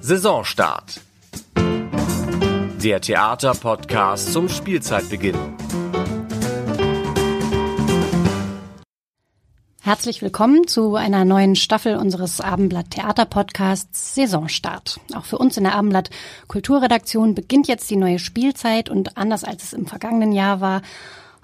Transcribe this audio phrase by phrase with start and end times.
[0.00, 1.00] Saisonstart.
[2.82, 5.36] Der Theaterpodcast zum Spielzeitbeginn.
[9.82, 15.00] Herzlich willkommen zu einer neuen Staffel unseres Abendblatt Theater Podcasts Saisonstart.
[15.14, 16.10] Auch für uns in der Abendblatt
[16.48, 20.82] Kulturredaktion beginnt jetzt die neue Spielzeit und anders als es im vergangenen Jahr war,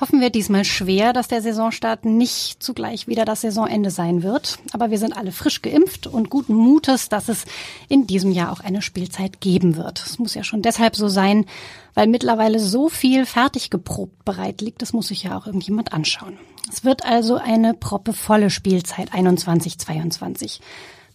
[0.01, 4.59] hoffen wir diesmal schwer, dass der Saisonstart nicht zugleich wieder das Saisonende sein wird.
[4.73, 7.45] Aber wir sind alle frisch geimpft und guten Mutes, dass es
[7.89, 10.05] in diesem Jahr auch eine Spielzeit geben wird.
[10.05, 11.47] Es muss ja schon deshalb so sein,
[11.95, 14.83] weil mittlerweile so viel fertig geprobt bereit liegt.
[14.83, 16.39] Das muss sich ja auch irgendjemand anschauen.
[16.71, 20.61] Es wird also eine proppevolle Spielzeit 21-22.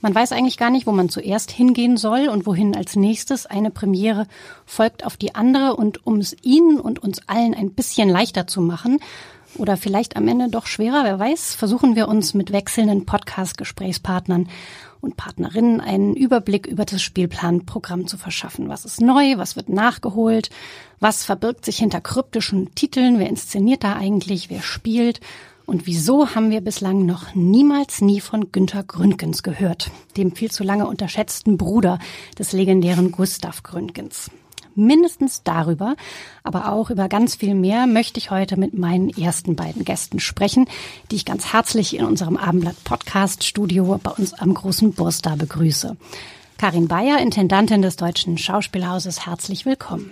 [0.01, 3.45] Man weiß eigentlich gar nicht, wo man zuerst hingehen soll und wohin als nächstes.
[3.45, 4.25] Eine Premiere
[4.65, 8.61] folgt auf die andere und um es Ihnen und uns allen ein bisschen leichter zu
[8.61, 8.99] machen
[9.57, 14.47] oder vielleicht am Ende doch schwerer, wer weiß, versuchen wir uns mit wechselnden Podcast-Gesprächspartnern
[15.01, 18.69] und Partnerinnen einen Überblick über das Spielplanprogramm zu verschaffen.
[18.69, 19.37] Was ist neu?
[19.37, 20.49] Was wird nachgeholt?
[20.99, 23.19] Was verbirgt sich hinter kryptischen Titeln?
[23.19, 24.49] Wer inszeniert da eigentlich?
[24.49, 25.19] Wer spielt?
[25.71, 30.65] Und wieso haben wir bislang noch niemals nie von Günter Gründgens gehört, dem viel zu
[30.65, 31.97] lange unterschätzten Bruder
[32.37, 34.29] des legendären Gustav Gründgens?
[34.75, 35.95] Mindestens darüber,
[36.43, 40.67] aber auch über ganz viel mehr möchte ich heute mit meinen ersten beiden Gästen sprechen,
[41.09, 45.95] die ich ganz herzlich in unserem Abendblatt Podcast Studio bei uns am großen Burstar begrüße.
[46.57, 50.11] Karin Bayer, Intendantin des Deutschen Schauspielhauses, herzlich willkommen.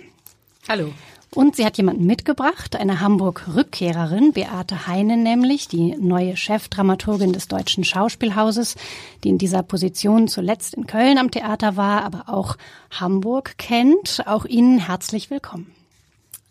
[0.66, 0.94] Hallo.
[1.32, 7.84] Und sie hat jemanden mitgebracht, eine Hamburg-Rückkehrerin, Beate Heine nämlich, die neue Chefdramaturgin des Deutschen
[7.84, 8.74] Schauspielhauses,
[9.22, 12.56] die in dieser Position zuletzt in Köln am Theater war, aber auch
[12.90, 14.24] Hamburg kennt.
[14.26, 15.72] Auch Ihnen herzlich willkommen.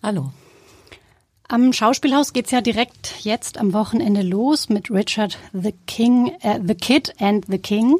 [0.02, 0.32] Hallo.
[1.52, 6.76] Am Schauspielhaus geht's ja direkt jetzt am Wochenende los mit Richard the King, äh, The
[6.76, 7.96] Kid and the King,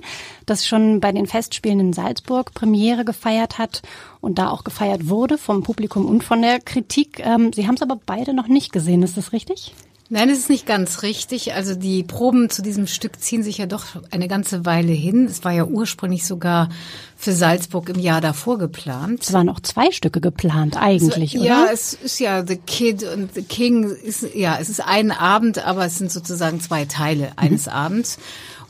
[0.46, 3.82] das schon bei den Festspielen in Salzburg Premiere gefeiert hat
[4.22, 7.26] und da auch gefeiert wurde vom Publikum und von der Kritik.
[7.26, 9.74] Ähm, Sie haben es aber beide noch nicht gesehen, ist das richtig?
[10.12, 11.54] Nein, es ist nicht ganz richtig.
[11.54, 15.26] Also die Proben zu diesem Stück ziehen sich ja doch eine ganze Weile hin.
[15.26, 16.70] Es war ja ursprünglich sogar
[17.16, 19.22] für Salzburg im Jahr davor geplant.
[19.22, 21.48] Es waren noch zwei Stücke geplant eigentlich, also, oder?
[21.48, 23.84] Ja, es ist ja The Kid und The King.
[23.84, 27.74] Ist, ja, es ist ein Abend, aber es sind sozusagen zwei Teile eines mhm.
[27.74, 28.18] Abends.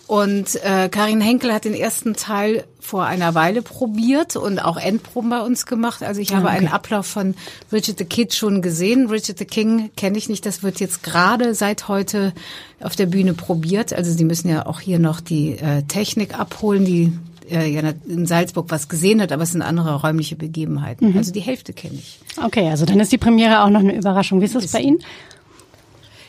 [0.10, 5.30] Und äh, Karin Henkel hat den ersten Teil vor einer Weile probiert und auch Endproben
[5.30, 6.02] bei uns gemacht.
[6.02, 6.58] Also ich habe ah, okay.
[6.58, 7.36] einen Ablauf von
[7.72, 9.06] Richard the Kid schon gesehen.
[9.12, 10.48] Richard the King kenne ich nicht.
[10.48, 12.34] Das wird jetzt gerade seit heute
[12.80, 13.94] auf der Bühne probiert.
[13.94, 17.14] Also Sie müssen ja auch hier noch die äh, Technik abholen, die
[17.52, 21.12] äh, ja in Salzburg was gesehen hat, aber es sind andere räumliche Begebenheiten.
[21.12, 21.18] Mhm.
[21.20, 22.20] Also die Hälfte kenne ich.
[22.44, 24.42] Okay, also dann ist die Premiere auch noch eine Überraschung.
[24.42, 25.04] Wie ist das bei Ihnen?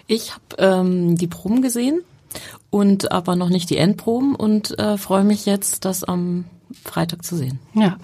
[0.06, 2.02] Ich habe ähm, die Proben gesehen
[2.70, 6.44] und aber noch nicht die Endproben und äh, freue mich jetzt, das am
[6.84, 7.58] Freitag zu sehen.
[7.74, 7.96] Ja.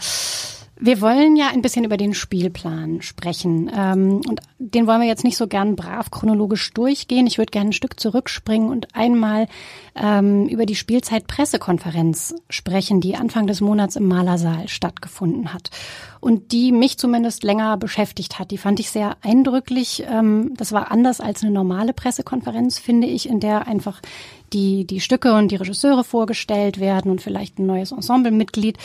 [0.79, 3.71] Wir wollen ja ein bisschen über den Spielplan sprechen.
[3.75, 7.27] Ähm, und den wollen wir jetzt nicht so gern brav chronologisch durchgehen.
[7.27, 9.49] Ich würde gerne ein Stück zurückspringen und einmal
[9.95, 15.71] ähm, über die Spielzeit-Pressekonferenz sprechen, die Anfang des Monats im Malersaal stattgefunden hat.
[16.21, 18.51] Und die mich zumindest länger beschäftigt hat.
[18.51, 20.05] Die fand ich sehr eindrücklich.
[20.09, 24.01] Ähm, das war anders als eine normale Pressekonferenz, finde ich, in der einfach
[24.53, 28.79] die, die Stücke und die Regisseure vorgestellt werden und vielleicht ein neues Ensemblemitglied.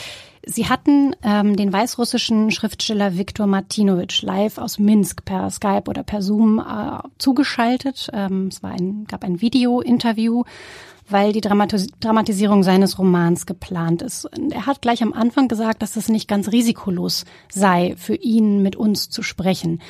[0.44, 6.22] Sie hatten ähm, den weißrussischen Schriftsteller Viktor Martinovich live aus Minsk per Skype oder per
[6.22, 8.08] Zoom äh, zugeschaltet.
[8.12, 10.42] Ähm, es war ein, gab ein Video-Interview,
[11.08, 14.24] weil die Dramatis Dramatisierung seines Romans geplant ist.
[14.26, 18.62] Und er hat gleich am Anfang gesagt, dass es nicht ganz risikolos sei, für ihn
[18.62, 19.80] mit uns zu sprechen.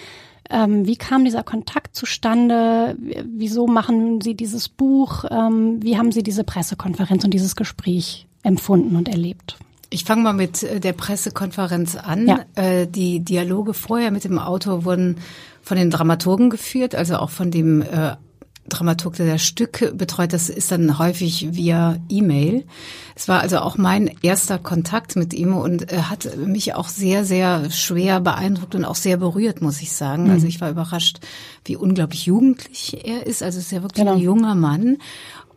[0.50, 2.96] Ähm, wie kam dieser Kontakt zustande?
[3.24, 5.24] Wieso machen Sie dieses Buch?
[5.30, 9.56] Ähm, wie haben Sie diese Pressekonferenz und dieses Gespräch empfunden und erlebt?
[9.92, 12.26] Ich fange mal mit äh, der Pressekonferenz an.
[12.26, 12.44] Ja.
[12.54, 15.18] Äh, die Dialoge vorher mit dem Autor wurden
[15.62, 18.16] von den Dramaturgen geführt, also auch von dem äh,
[18.68, 22.64] Dramaturg, der das Stück betreut, das ist dann häufig via E-Mail.
[23.16, 27.24] Es war also auch mein erster Kontakt mit ihm und er hat mich auch sehr,
[27.24, 30.24] sehr schwer beeindruckt und auch sehr berührt, muss ich sagen.
[30.24, 30.30] Mhm.
[30.30, 31.18] Also ich war überrascht,
[31.64, 33.42] wie unglaublich jugendlich er ist.
[33.42, 34.14] Also es ist ja wirklich genau.
[34.14, 34.98] ein junger Mann.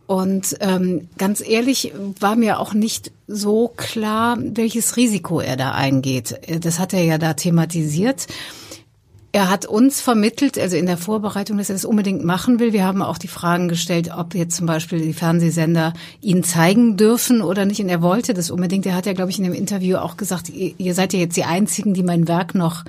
[0.08, 6.40] Und ähm, ganz ehrlich war mir auch nicht so klar, welches Risiko er da eingeht.
[6.64, 8.28] Das hat er ja da thematisiert.
[9.36, 12.72] Er hat uns vermittelt, also in der Vorbereitung, dass er das unbedingt machen will.
[12.72, 17.42] Wir haben auch die Fragen gestellt, ob jetzt zum Beispiel die Fernsehsender ihn zeigen dürfen
[17.42, 17.82] oder nicht.
[17.82, 18.86] Und er wollte das unbedingt.
[18.86, 21.44] Er hat ja, glaube ich, in dem Interview auch gesagt, ihr seid ja jetzt die
[21.44, 22.86] Einzigen, die mein Werk noch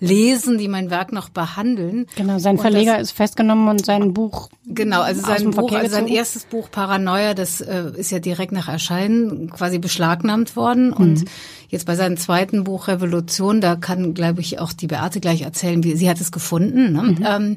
[0.00, 2.06] lesen, die mein Werk noch behandeln.
[2.16, 6.44] Genau, sein Verleger ist festgenommen und sein Buch Genau, also sein Buch, also sein erstes
[6.44, 10.88] Buch Paranoia, das äh, ist ja direkt nach Erscheinen quasi beschlagnahmt worden.
[10.88, 10.94] Mhm.
[10.94, 11.24] Und
[11.68, 15.82] jetzt bei seinem zweiten Buch Revolution, da kann, glaube ich, auch die Beate gleich erzählen,
[15.82, 16.92] wie sie hat es gefunden.
[16.92, 17.02] Ne?
[17.02, 17.26] Mhm.
[17.26, 17.56] Ähm,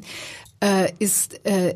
[0.98, 1.74] ist, äh,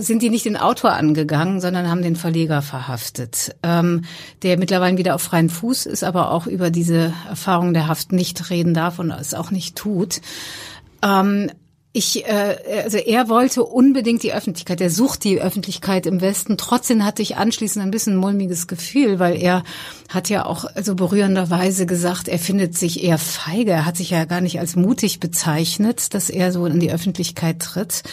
[0.00, 4.02] sind die nicht den Autor angegangen, sondern haben den Verleger verhaftet, ähm,
[4.42, 8.50] der mittlerweile wieder auf freien Fuß ist, aber auch über diese Erfahrung der Haft nicht
[8.50, 10.20] reden darf und es auch nicht tut.
[11.02, 11.50] Ähm,
[11.92, 14.80] ich, äh, also er wollte unbedingt die Öffentlichkeit.
[14.80, 16.56] Er sucht die Öffentlichkeit im Westen.
[16.56, 19.64] Trotzdem hatte ich anschließend ein bisschen ein mulmiges Gefühl, weil er
[20.08, 23.72] hat ja auch so berührenderweise gesagt, er findet sich eher feige.
[23.72, 27.58] Er hat sich ja gar nicht als mutig bezeichnet, dass er so in die Öffentlichkeit
[27.58, 28.04] tritt.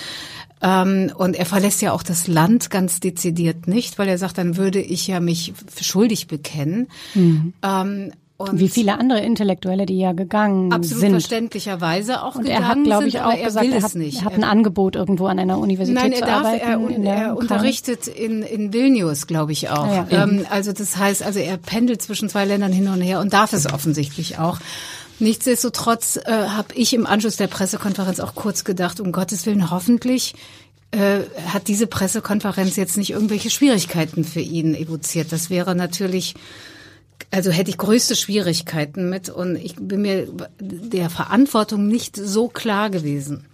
[0.62, 4.58] Ähm, und er verlässt ja auch das Land ganz dezidiert nicht, weil er sagt, dann
[4.58, 6.88] würde ich ja mich schuldig bekennen.
[7.14, 7.54] Mhm.
[7.62, 11.12] Ähm, und Wie viele andere Intellektuelle, die ja gegangen absolut sind.
[11.12, 14.44] verständlicherweise auch Und er hat, glaube ich, auch er gesagt, er hat, er hat, ein
[14.44, 17.04] Angebot irgendwo an einer Universität Nein, er zu darf, arbeiten.
[17.04, 19.88] Er, er unterrichtet in, in Vilnius, glaube ich auch.
[19.88, 23.34] Ja, ähm, also das heißt, also er pendelt zwischen zwei Ländern hin und her und
[23.34, 24.60] darf es offensichtlich auch.
[25.18, 30.36] Nichtsdestotrotz äh, habe ich im Anschluss der Pressekonferenz auch kurz gedacht, um Gottes Willen, hoffentlich
[30.92, 35.32] äh, hat diese Pressekonferenz jetzt nicht irgendwelche Schwierigkeiten für ihn evoziert.
[35.32, 36.36] Das wäre natürlich
[37.32, 40.28] also hätte ich größte Schwierigkeiten mit und ich bin mir
[40.60, 43.46] der Verantwortung nicht so klar gewesen.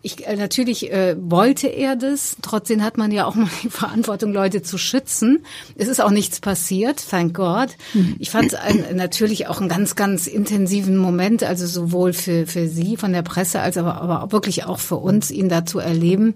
[0.00, 2.36] Ich, äh, natürlich äh, wollte er das.
[2.40, 5.44] Trotzdem hat man ja auch mal die Verantwortung, Leute zu schützen.
[5.76, 7.70] Es ist auch nichts passiert, thank God.
[7.94, 8.14] Mhm.
[8.20, 8.58] Ich fand es
[8.94, 13.60] natürlich auch einen ganz, ganz intensiven Moment, also sowohl für, für Sie von der Presse,
[13.60, 16.34] als aber, aber auch wirklich auch für uns, ihn da zu erleben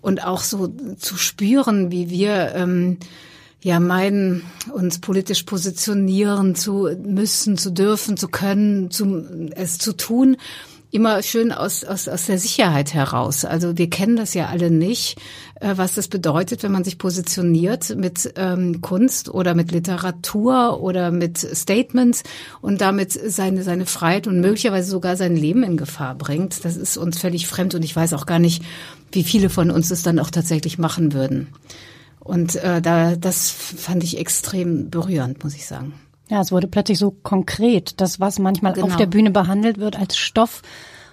[0.00, 2.98] und auch so zu spüren, wie wir ähm,
[3.62, 4.42] ja meinen,
[4.72, 10.36] uns politisch positionieren zu müssen, zu dürfen, zu können, zu, es zu tun,
[10.92, 13.44] immer schön aus, aus, aus der Sicherheit heraus.
[13.44, 15.18] Also wir kennen das ja alle nicht,
[15.60, 21.10] äh, was das bedeutet, wenn man sich positioniert mit ähm, Kunst oder mit Literatur oder
[21.10, 22.24] mit Statements
[22.60, 26.64] und damit seine, seine Freiheit und möglicherweise sogar sein Leben in Gefahr bringt.
[26.64, 28.62] Das ist uns völlig fremd und ich weiß auch gar nicht,
[29.12, 31.48] wie viele von uns es dann auch tatsächlich machen würden.
[32.20, 35.94] Und äh, da, das fand ich extrem berührend, muss ich sagen.
[36.28, 38.00] Ja, es wurde plötzlich so konkret.
[38.00, 38.86] Das, was manchmal genau.
[38.86, 40.62] auf der Bühne behandelt wird als Stoff,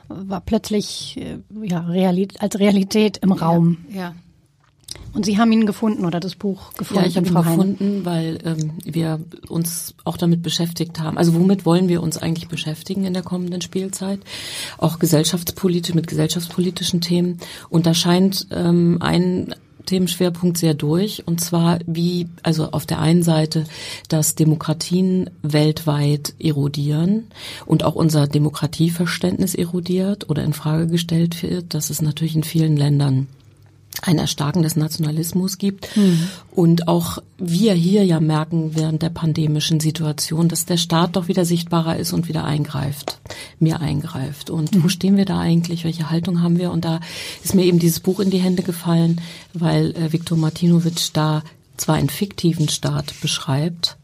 [0.10, 3.86] war plötzlich äh, ja, Realität, als Realität im Raum.
[3.90, 4.16] Ja, ja.
[5.14, 7.02] Und Sie haben ihn gefunden oder das Buch gefunden?
[7.02, 11.18] Ja, ich habe ihn gefunden, weil ähm, wir uns auch damit beschäftigt haben.
[11.18, 14.20] Also womit wollen wir uns eigentlich beschäftigen in der kommenden Spielzeit?
[14.78, 17.40] Auch gesellschaftspolitisch, mit gesellschaftspolitischen Themen.
[17.70, 19.56] Und da scheint ähm, ein
[19.88, 21.24] Themenschwerpunkt sehr durch.
[21.26, 23.64] Und zwar wie, also auf der einen Seite,
[24.08, 27.26] dass Demokratien weltweit erodieren
[27.66, 31.74] und auch unser Demokratieverständnis erodiert oder in Frage gestellt wird.
[31.74, 33.28] Das ist natürlich in vielen Ländern
[34.02, 35.96] ein Erstarken des Nationalismus gibt.
[35.96, 36.28] Mhm.
[36.52, 41.46] Und auch wir hier ja merken während der pandemischen Situation, dass der Staat doch wieder
[41.46, 43.20] sichtbarer ist und wieder eingreift,
[43.60, 44.50] mehr eingreift.
[44.50, 44.84] Und mhm.
[44.84, 45.84] wo stehen wir da eigentlich?
[45.84, 46.72] Welche Haltung haben wir?
[46.72, 47.00] Und da
[47.44, 49.22] ist mir eben dieses Buch in die Hände gefallen,
[49.54, 51.44] weil äh, Viktor Martinovic da
[51.78, 53.98] zwar einen fiktiven Staat beschreibt,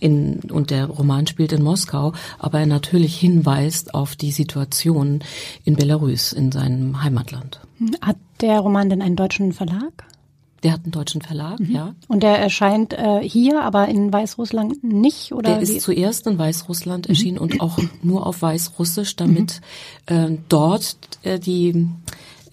[0.00, 5.20] in, und der Roman spielt in Moskau, aber er natürlich hinweist auf die Situation
[5.64, 7.60] in Belarus, in seinem Heimatland.
[8.00, 10.04] Hat der Roman denn einen deutschen Verlag?
[10.62, 11.70] Der hat einen deutschen Verlag, mhm.
[11.70, 11.94] ja.
[12.08, 15.54] Und der erscheint äh, hier, aber in Weißrussland nicht, oder?
[15.54, 17.10] Der ist zuerst in Weißrussland mhm.
[17.10, 19.60] erschienen und auch nur auf Weißrussisch, damit
[20.10, 20.16] mhm.
[20.16, 21.88] äh, dort äh, die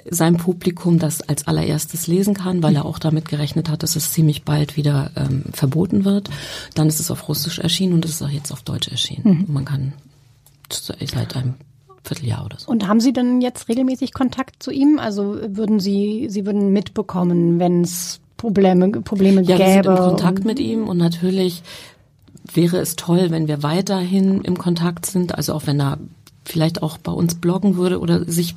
[0.08, 4.12] sein Publikum das als allererstes lesen kann, weil er auch damit gerechnet hat, dass es
[4.12, 6.30] ziemlich bald wieder ähm, verboten wird.
[6.76, 9.46] Dann ist es auf Russisch erschienen und es ist auch jetzt auf Deutsch erschienen.
[9.48, 9.54] Mhm.
[9.54, 9.94] Man kann
[10.70, 11.56] seit einem
[12.06, 12.70] Vierteljahr oder so.
[12.70, 15.00] Und haben Sie denn jetzt regelmäßig Kontakt zu ihm?
[15.00, 19.66] Also würden Sie, Sie würden mitbekommen, wenn es Probleme, Probleme ja, gäbe?
[19.66, 21.64] Ja, wir sind in Kontakt mit ihm und natürlich
[22.54, 25.98] wäre es toll, wenn wir weiterhin im Kontakt sind, also auch wenn er
[26.44, 28.56] vielleicht auch bei uns bloggen würde oder sich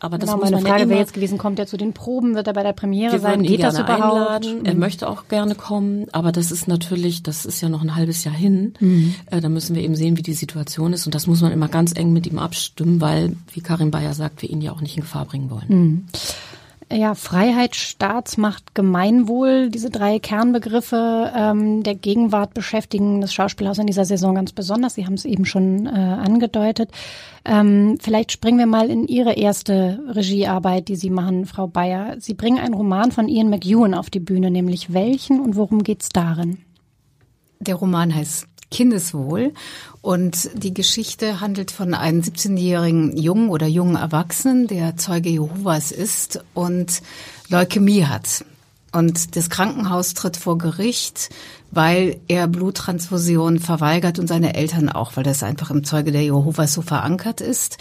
[0.00, 2.34] aber das genau, muss meine Frage ja wäre jetzt gewesen, kommt er zu den Proben,
[2.34, 4.46] wird er bei der Premiere wir sein, geht das überhaupt?
[4.46, 4.64] Einladen.
[4.64, 8.22] Er möchte auch gerne kommen, aber das ist natürlich, das ist ja noch ein halbes
[8.22, 8.74] Jahr hin.
[8.78, 9.14] Mhm.
[9.26, 11.68] Äh, da müssen wir eben sehen, wie die Situation ist und das muss man immer
[11.68, 14.96] ganz eng mit ihm abstimmen, weil, wie Karin Bayer sagt, wir ihn ja auch nicht
[14.96, 15.66] in Gefahr bringen wollen.
[15.68, 16.06] Mhm.
[16.90, 24.06] Ja, Freiheit, Staatsmacht, Gemeinwohl, diese drei Kernbegriffe ähm, der Gegenwart beschäftigen das Schauspielhaus in dieser
[24.06, 24.94] Saison ganz besonders.
[24.94, 26.90] Sie haben es eben schon äh, angedeutet.
[27.44, 32.16] Ähm, vielleicht springen wir mal in Ihre erste Regiearbeit, die Sie machen, Frau Bayer.
[32.20, 36.08] Sie bringen einen Roman von Ian McEwan auf die Bühne, nämlich welchen und worum geht's
[36.08, 36.56] darin?
[37.60, 39.52] Der Roman heißt Kindeswohl.
[40.02, 46.44] Und die Geschichte handelt von einem 17-jährigen Jungen oder jungen Erwachsenen, der Zeuge Jehovas ist
[46.54, 47.02] und
[47.48, 48.44] Leukämie hat.
[48.90, 51.28] Und das Krankenhaus tritt vor Gericht,
[51.70, 56.72] weil er Bluttransfusion verweigert und seine Eltern auch, weil das einfach im Zeuge der Jehovas
[56.72, 57.76] so verankert ist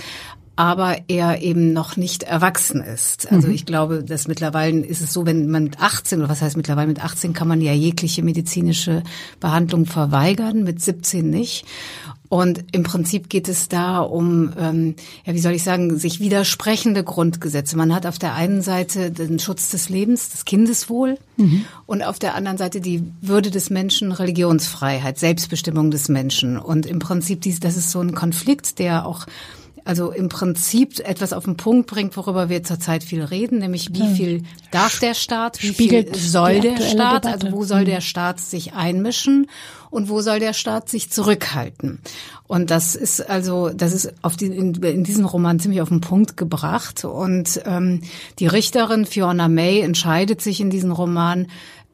[0.58, 3.32] aber er eben noch nicht erwachsen ist.
[3.32, 3.54] Also mhm.
[3.54, 6.88] ich glaube, dass mittlerweile ist es so, wenn man mit 18 oder was heißt mittlerweile
[6.88, 9.04] mit 18 kann man ja jegliche medizinische
[9.40, 11.66] Behandlung verweigern, mit 17 nicht.
[12.28, 14.96] Und im Prinzip geht es da um, ähm,
[15.26, 17.78] ja, wie soll ich sagen, sich widersprechende Grundgesetze.
[17.78, 21.66] Man hat auf der einen Seite den Schutz des Lebens, das Kindeswohl, mhm.
[21.86, 26.58] und auf der anderen Seite die Würde des Menschen, Religionsfreiheit, Selbstbestimmung des Menschen.
[26.58, 29.28] Und im Prinzip, dies, das ist so ein Konflikt, der auch
[29.88, 34.14] also im Prinzip etwas auf den Punkt bringt, worüber wir zurzeit viel reden, nämlich wie
[34.16, 37.46] viel darf der Staat, wie Spiegelt viel soll der Staat, Debatte.
[37.46, 39.48] also wo soll der Staat sich einmischen
[39.90, 42.00] und wo soll der Staat sich zurückhalten.
[42.48, 46.02] Und das ist also, das ist auf die, in, in diesem Roman ziemlich auf den
[46.02, 47.06] Punkt gebracht.
[47.06, 48.02] Und ähm,
[48.40, 51.48] die Richterin Fiona May entscheidet sich in diesem Roman,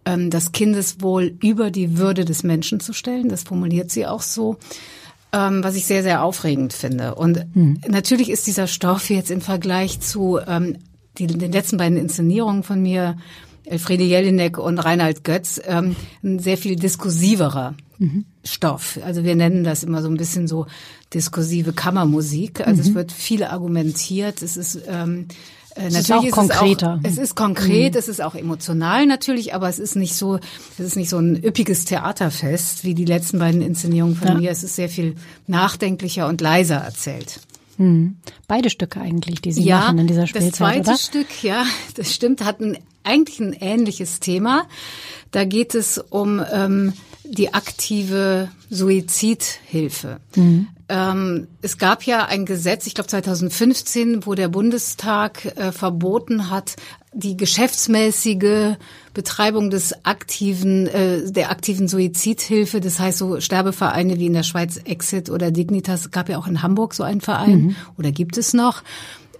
[0.06, 3.30] ähm, das Kindeswohl über die Würde des Menschen zu stellen.
[3.30, 4.58] Das formuliert sie auch so
[5.34, 7.16] ähm, was ich sehr, sehr aufregend finde.
[7.16, 7.82] Und hm.
[7.88, 10.78] natürlich ist dieser Stoff jetzt im Vergleich zu ähm,
[11.18, 13.18] die, den letzten beiden Inszenierungen von mir,
[13.66, 18.25] Elfriede Jelinek und Reinhard Götz, ähm, ein sehr viel diskursiverer mhm.
[18.44, 19.00] Stoff.
[19.06, 20.66] Also wir nennen das immer so ein bisschen so
[21.13, 22.68] diskursive Kammermusik.
[22.68, 22.90] Also mhm.
[22.90, 24.42] es wird viel argumentiert.
[24.42, 25.28] Es ist ähm,
[25.75, 27.00] äh, es natürlich ist auch konkreter.
[27.03, 28.00] Es, auch, es ist konkret, mhm.
[28.00, 30.39] es ist auch emotional natürlich, aber es ist nicht so,
[30.77, 34.34] es ist nicht so ein üppiges Theaterfest wie die letzten beiden Inszenierungen von ja.
[34.36, 34.51] mir.
[34.51, 35.15] Es ist sehr viel
[35.48, 37.39] nachdenklicher und leiser erzählt.
[37.77, 38.18] Mhm.
[38.48, 40.98] Beide Stücke eigentlich, die Sie ja, machen in dieser Spielzeit, das zweite oder?
[40.98, 41.65] Stück, ja,
[41.96, 44.68] das stimmt, hat ein, eigentlich ein ähnliches Thema.
[45.32, 50.20] Da geht es um ähm, die aktive Suizidhilfe.
[50.36, 50.68] Mhm.
[50.90, 56.75] Ähm, es gab ja ein Gesetz, ich glaube 2015, wo der Bundestag äh, verboten hat,
[57.13, 58.75] die geschäftsmäßige
[59.13, 64.78] Betreibung des aktiven, äh, der aktiven Suizidhilfe, das heißt so Sterbevereine wie in der Schweiz
[64.84, 67.75] Exit oder Dignitas, gab ja auch in Hamburg so einen Verein mhm.
[67.98, 68.84] oder gibt es noch.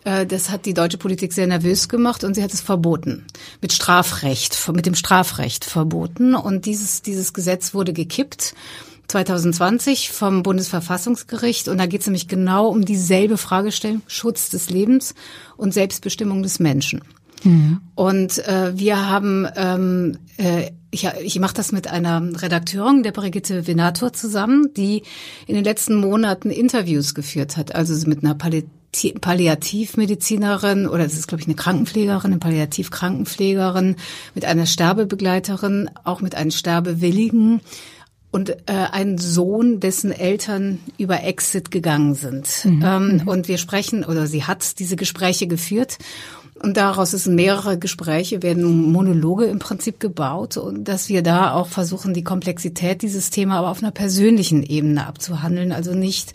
[0.04, 3.26] Äh, das hat die deutsche Politik sehr nervös gemacht und sie hat es verboten.
[3.62, 6.36] Mit Strafrecht, mit dem Strafrecht verboten.
[6.36, 8.54] Und dieses, dieses Gesetz wurde gekippt.
[9.14, 15.14] 2020 vom Bundesverfassungsgericht und da geht es nämlich genau um dieselbe Fragestellung Schutz des Lebens
[15.56, 17.02] und Selbstbestimmung des Menschen.
[17.44, 17.82] Mhm.
[17.94, 23.68] Und äh, wir haben, ähm, äh, ich, ich mache das mit einer Redakteurin, der Brigitte
[23.68, 25.04] Venator zusammen, die
[25.46, 28.66] in den letzten Monaten Interviews geführt hat, also mit einer Palli
[29.22, 33.96] Palliativmedizinerin oder das ist glaube ich eine Krankenpflegerin, eine Palliativkrankenpflegerin,
[34.36, 37.62] mit einer Sterbebegleiterin, auch mit einem Sterbewilligen
[38.34, 38.56] und äh,
[38.92, 42.66] ein Sohn, dessen Eltern über Exit gegangen sind.
[42.66, 42.84] Mhm.
[42.84, 43.28] Ähm, mhm.
[43.28, 46.00] und wir sprechen, oder sie hat diese Gespräche geführt.
[46.60, 51.68] Und daraus sind mehrere Gespräche, werden Monologe im Prinzip gebaut und dass wir da auch
[51.68, 55.72] versuchen, die Komplexität dieses Thema aber auf einer persönlichen Ebene abzuhandeln.
[55.72, 56.34] Also nicht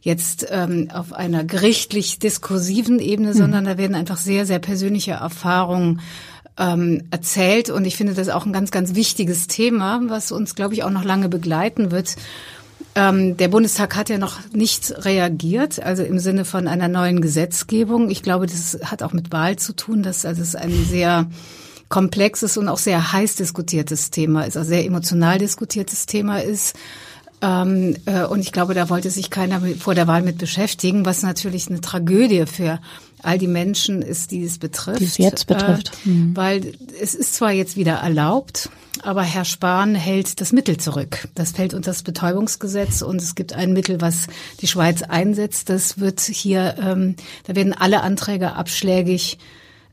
[0.00, 3.38] jetzt ähm, auf einer gerichtlich diskursiven Ebene, mhm.
[3.38, 6.00] sondern da werden einfach sehr, sehr persönliche Erfahrungen
[6.58, 7.70] ähm, erzählt.
[7.70, 10.90] Und ich finde das auch ein ganz, ganz wichtiges Thema, was uns, glaube ich, auch
[10.90, 12.16] noch lange begleiten wird.
[12.94, 18.08] Ähm, der Bundestag hat ja noch nicht reagiert, also im Sinne von einer neuen Gesetzgebung.
[18.10, 21.26] Ich glaube, das hat auch mit Wahl zu tun, dass also es ein sehr
[21.88, 26.74] komplexes und auch sehr heiß diskutiertes Thema ist, also sehr emotional diskutiertes Thema ist.
[27.46, 31.22] Ähm, äh, und ich glaube, da wollte sich keiner vor der Wahl mit beschäftigen, was
[31.22, 32.80] natürlich eine Tragödie für
[33.22, 35.00] all die Menschen ist, die es betrifft.
[35.00, 35.92] Die es jetzt betrifft.
[36.04, 36.36] Äh, mhm.
[36.36, 38.68] Weil es ist zwar jetzt wieder erlaubt,
[39.02, 41.28] aber Herr Spahn hält das Mittel zurück.
[41.34, 44.26] Das fällt unter das Betäubungsgesetz und es gibt ein Mittel, was
[44.60, 45.68] die Schweiz einsetzt.
[45.70, 49.38] Das wird hier, ähm, da werden alle Anträge abschlägig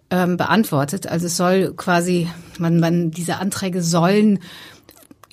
[0.10, 1.07] ähm, beantwortet.
[1.07, 4.39] Also es soll quasi, man, man, diese Anträge sollen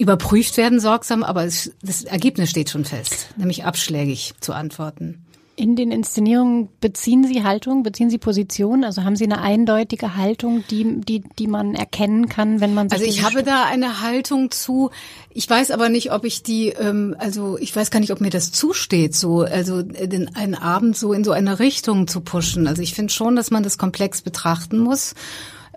[0.00, 5.26] überprüft werden sorgsam, aber es, das Ergebnis steht schon fest, nämlich abschlägig zu antworten.
[5.56, 8.82] In den Inszenierungen beziehen Sie Haltung, beziehen Sie Position?
[8.82, 12.98] Also haben Sie eine eindeutige Haltung, die, die, die man erkennen kann, wenn man sich
[12.98, 14.90] Also ich habe da eine Haltung zu.
[15.28, 18.30] Ich weiß aber nicht, ob ich die, ähm, also ich weiß gar nicht, ob mir
[18.30, 22.66] das zusteht, so also den einen Abend so in so eine Richtung zu pushen.
[22.66, 25.14] Also ich finde schon, dass man das komplex betrachten muss.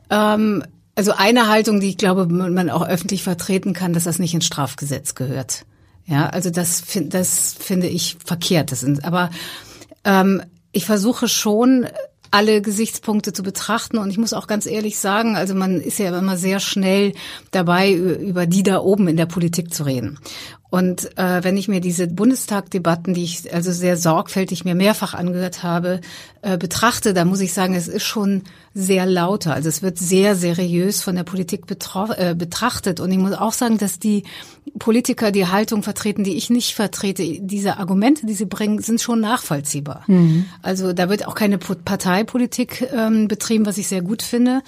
[0.10, 0.64] Ähm,
[0.96, 4.46] also eine Haltung, die ich glaube, man auch öffentlich vertreten kann, dass das nicht ins
[4.46, 5.66] Strafgesetz gehört.
[6.06, 8.72] Ja, also das, das finde ich verkehrt.
[8.72, 9.30] Das sind, aber
[10.04, 11.88] ähm, ich versuche schon
[12.34, 13.98] alle Gesichtspunkte zu betrachten.
[13.98, 17.14] Und ich muss auch ganz ehrlich sagen, also man ist ja immer sehr schnell
[17.52, 20.18] dabei, über die da oben in der Politik zu reden.
[20.74, 25.62] Und äh, wenn ich mir diese Bundestagdebatten, die ich also sehr sorgfältig mir mehrfach angehört
[25.62, 26.02] habe,
[26.42, 28.42] äh, betrachte, da muss ich sagen, es ist schon
[28.74, 29.54] sehr lauter.
[29.54, 33.00] Also es wird sehr seriös von der Politik äh, betrachtet.
[33.00, 34.24] Und ich muss auch sagen, dass die
[34.80, 37.24] Politiker die Haltung vertreten, die ich nicht vertrete.
[37.40, 40.06] Diese Argumente, die sie bringen, sind schon nachvollziehbar.
[40.08, 40.46] Mhm.
[40.64, 44.64] Also da wird auch keine Parteipolitik ähm, betrieben, was ich sehr gut finde.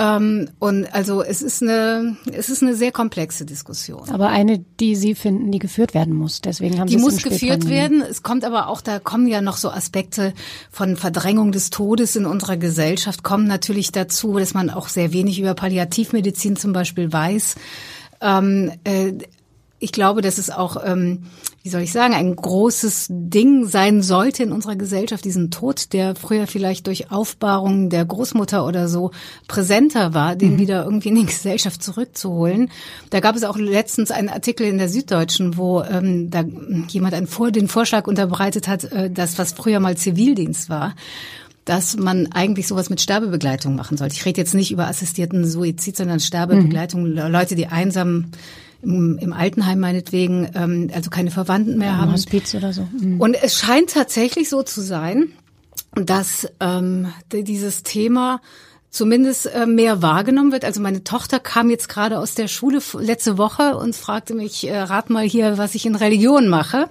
[0.00, 4.08] Ähm, und also es ist eine, es ist eine sehr komplexe Diskussion.
[4.08, 6.40] Aber eine, die Sie finden, die geführt werden muss.
[6.40, 8.00] Deswegen haben die Sie es muss geführt werden.
[8.00, 10.32] Es kommt aber auch, da kommen ja noch so Aspekte
[10.70, 15.38] von Verdrängung des Todes in unserer Gesellschaft kommen natürlich dazu, dass man auch sehr wenig
[15.38, 17.56] über Palliativmedizin zum Beispiel weiß.
[18.22, 19.12] Ähm, äh,
[19.82, 21.24] ich glaube, dass es auch, ähm,
[21.62, 26.14] wie soll ich sagen, ein großes Ding sein sollte in unserer Gesellschaft, diesen Tod, der
[26.14, 29.10] früher vielleicht durch Aufbahrung der Großmutter oder so
[29.48, 30.58] präsenter war, den mhm.
[30.58, 32.70] wieder irgendwie in die Gesellschaft zurückzuholen.
[33.08, 36.44] Da gab es auch letztens einen Artikel in der Süddeutschen, wo ähm, da
[36.88, 40.94] jemand einen Vor den Vorschlag unterbreitet hat, äh, das, was früher mal Zivildienst war
[41.66, 44.14] dass man eigentlich sowas mit Sterbebegleitung machen sollte.
[44.14, 47.16] Ich rede jetzt nicht über assistierten Suizid, sondern Sterbebegleitung, mhm.
[47.16, 48.32] Leute, die einsam
[48.82, 52.12] im, im Altenheim meinetwegen, ähm, also keine Verwandten mehr ja, haben.
[52.12, 52.88] Hospiz oder so.
[52.98, 53.20] Mhm.
[53.20, 55.32] Und es scheint tatsächlich so zu sein,
[55.94, 58.40] dass ähm, dieses Thema
[58.90, 60.64] zumindest äh, mehr wahrgenommen wird.
[60.64, 64.76] Also meine Tochter kam jetzt gerade aus der Schule letzte Woche und fragte mich, äh,
[64.78, 66.88] rat mal hier, was ich in Religion mache.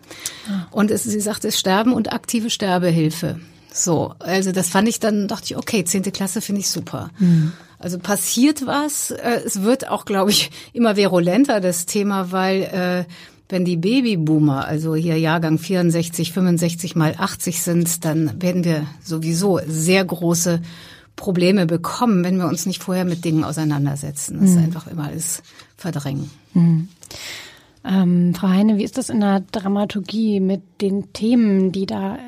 [0.48, 0.68] Ah.
[0.72, 3.40] Und es, sie sagte, es Sterben und aktive Sterbehilfe.
[3.72, 7.12] So, also das fand ich dann, dachte ich, okay, zehnte Klasse finde ich super.
[7.20, 7.52] Mhm.
[7.80, 9.12] Also passiert was.
[9.12, 13.06] Äh, es wird auch, glaube ich, immer virulenter, das Thema, weil äh,
[13.48, 19.60] wenn die Babyboomer, also hier Jahrgang 64, 65 mal 80 sind, dann werden wir sowieso
[19.66, 20.62] sehr große
[21.16, 24.40] Probleme bekommen, wenn wir uns nicht vorher mit Dingen auseinandersetzen.
[24.40, 24.58] Das mhm.
[24.58, 25.42] ist einfach immer alles
[25.76, 26.30] verdrängen.
[26.54, 26.90] Mhm.
[27.84, 32.20] Ähm, Frau Heine, wie ist das in der Dramaturgie mit den Themen, die da äh,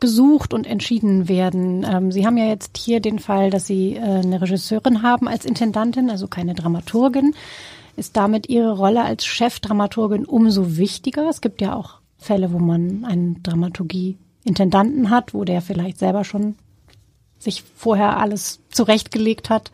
[0.00, 1.86] gesucht und entschieden werden.
[1.88, 5.44] Ähm, Sie haben ja jetzt hier den Fall, dass Sie äh, eine Regisseurin haben als
[5.44, 7.34] Intendantin, also keine Dramaturgin.
[7.96, 11.28] Ist damit Ihre Rolle als Chefdramaturgin umso wichtiger?
[11.28, 16.56] Es gibt ja auch Fälle, wo man einen Dramaturgie-Intendanten hat, wo der vielleicht selber schon
[17.38, 19.70] sich vorher alles zurechtgelegt hat.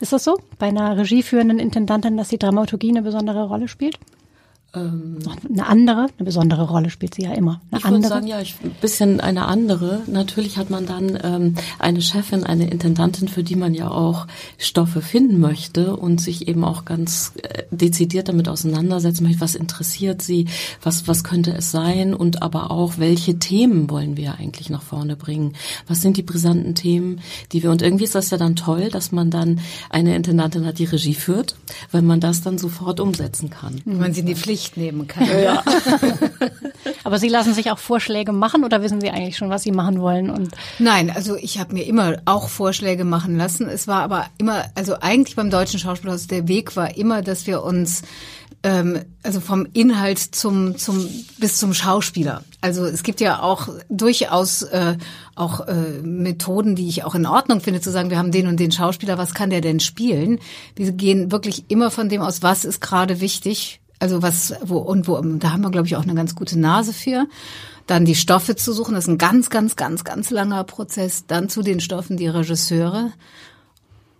[0.00, 3.98] Ist das so bei einer regieführenden Intendantin, dass die Dramaturgie eine besondere Rolle spielt?
[4.72, 7.60] Ähm, Noch eine andere, eine besondere Rolle spielt sie ja immer.
[7.70, 8.02] Eine ich andere.
[8.02, 10.02] würde sagen, ja, ich, ein bisschen eine andere.
[10.06, 14.28] Natürlich hat man dann ähm, eine Chefin, eine Intendantin, für die man ja auch
[14.58, 20.22] Stoffe finden möchte und sich eben auch ganz äh, dezidiert damit auseinandersetzen möchte, was interessiert
[20.22, 20.46] sie,
[20.82, 25.16] was, was könnte es sein und aber auch, welche Themen wollen wir eigentlich nach vorne
[25.16, 25.54] bringen?
[25.88, 29.10] Was sind die brisanten Themen, die wir, und irgendwie ist das ja dann toll, dass
[29.10, 31.56] man dann eine Intendantin hat, die Regie führt,
[31.90, 33.80] weil man das dann sofort umsetzen kann.
[33.84, 35.26] Man sie die Pflicht Pflicht nehmen kann.
[35.26, 35.62] Ja.
[37.04, 40.00] Aber Sie lassen sich auch Vorschläge machen oder wissen Sie eigentlich schon, was Sie machen
[40.00, 40.30] wollen?
[40.30, 43.68] Und Nein, also ich habe mir immer auch Vorschläge machen lassen.
[43.68, 47.62] Es war aber immer, also eigentlich beim Deutschen Schauspielhaus, der Weg war immer, dass wir
[47.62, 48.02] uns
[48.62, 52.44] ähm, also vom Inhalt zum zum bis zum Schauspieler.
[52.60, 54.96] Also es gibt ja auch durchaus äh,
[55.34, 58.60] auch äh, Methoden, die ich auch in Ordnung finde, zu sagen, wir haben den und
[58.60, 60.38] den Schauspieler, was kann der denn spielen?
[60.76, 65.06] Wir gehen wirklich immer von dem aus, was ist gerade wichtig also was, wo, und
[65.06, 67.26] wo, da haben wir, glaube ich, auch eine ganz gute Nase für.
[67.86, 71.26] Dann die Stoffe zu suchen, das ist ein ganz, ganz, ganz, ganz langer Prozess.
[71.26, 73.12] Dann zu den Stoffen die Regisseure.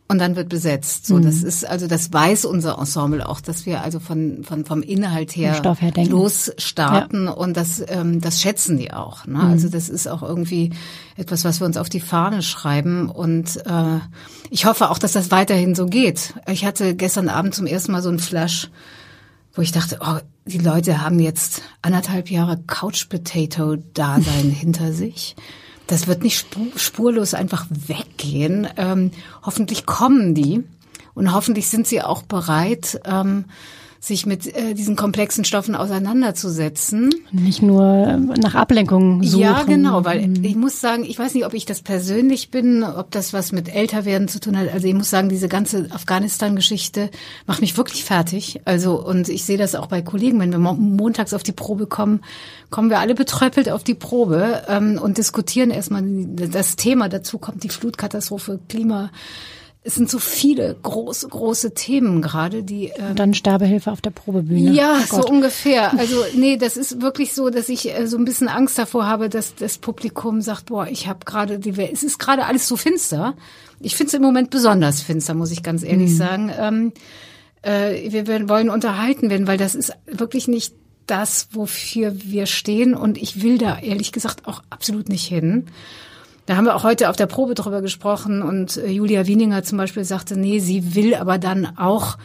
[0.07, 1.07] Und dann wird besetzt.
[1.07, 1.23] So, mhm.
[1.23, 5.37] das ist, also das weiß unser Ensemble auch, dass wir also von, von vom Inhalt
[5.37, 7.31] her, her losstarten ja.
[7.31, 9.25] und das, ähm, das schätzen die auch.
[9.27, 9.39] Ne?
[9.39, 9.51] Mhm.
[9.51, 10.73] Also das ist auch irgendwie
[11.17, 13.09] etwas, was wir uns auf die Fahne schreiben.
[13.09, 14.01] Und äh,
[14.51, 16.35] ich hoffe auch, dass das weiterhin so geht.
[16.51, 18.69] Ich hatte gestern Abend zum ersten Mal so ein Flash
[19.55, 25.37] wo ich dachte, oh, die Leute haben jetzt anderthalb Jahre Couch Potato Dasein hinter sich.
[25.87, 28.69] Das wird nicht spurlos einfach weggehen.
[28.77, 29.11] Ähm,
[29.43, 30.63] hoffentlich kommen die
[31.15, 33.47] und hoffentlich sind sie auch bereit, ähm,
[34.03, 37.15] sich mit äh, diesen komplexen Stoffen auseinanderzusetzen.
[37.33, 39.43] Nicht nur nach Ablenkung suchen.
[39.43, 40.43] Ja, genau, weil mhm.
[40.43, 43.69] ich muss sagen, ich weiß nicht, ob ich das persönlich bin, ob das was mit
[43.69, 44.73] Älterwerden zu tun hat.
[44.73, 47.11] Also ich muss sagen, diese ganze Afghanistan-Geschichte
[47.47, 48.63] macht mich wirklich fertig.
[48.65, 52.23] Also und ich sehe das auch bei Kollegen, wenn wir montags auf die Probe kommen,
[52.71, 57.11] kommen wir alle betröppelt auf die Probe ähm, und diskutieren erstmal das Thema.
[57.11, 59.11] Dazu kommt die Flutkatastrophe, Klima
[59.83, 62.93] es sind so viele große, große Themen gerade, die.
[62.97, 64.73] Ähm, dann Sterbehilfe auf der Probebühne.
[64.73, 65.93] Ja, oh so ungefähr.
[65.99, 69.29] Also nee, das ist wirklich so, dass ich äh, so ein bisschen Angst davor habe,
[69.29, 71.93] dass das Publikum sagt, boah, ich habe gerade die Welt.
[71.93, 73.35] Es ist gerade alles so finster.
[73.81, 76.17] Ich finde es im Moment besonders finster, muss ich ganz ehrlich mhm.
[76.17, 76.53] sagen.
[76.59, 76.93] Ähm,
[77.63, 80.75] äh, wir wollen unterhalten werden, weil das ist wirklich nicht
[81.07, 82.95] das, wofür wir stehen.
[82.95, 85.67] Und ich will da ehrlich gesagt auch absolut nicht hin.
[86.47, 89.79] Da haben wir auch heute auf der Probe drüber gesprochen und äh, Julia Wieninger zum
[89.79, 92.17] Beispiel sagte, nee, sie will aber dann auch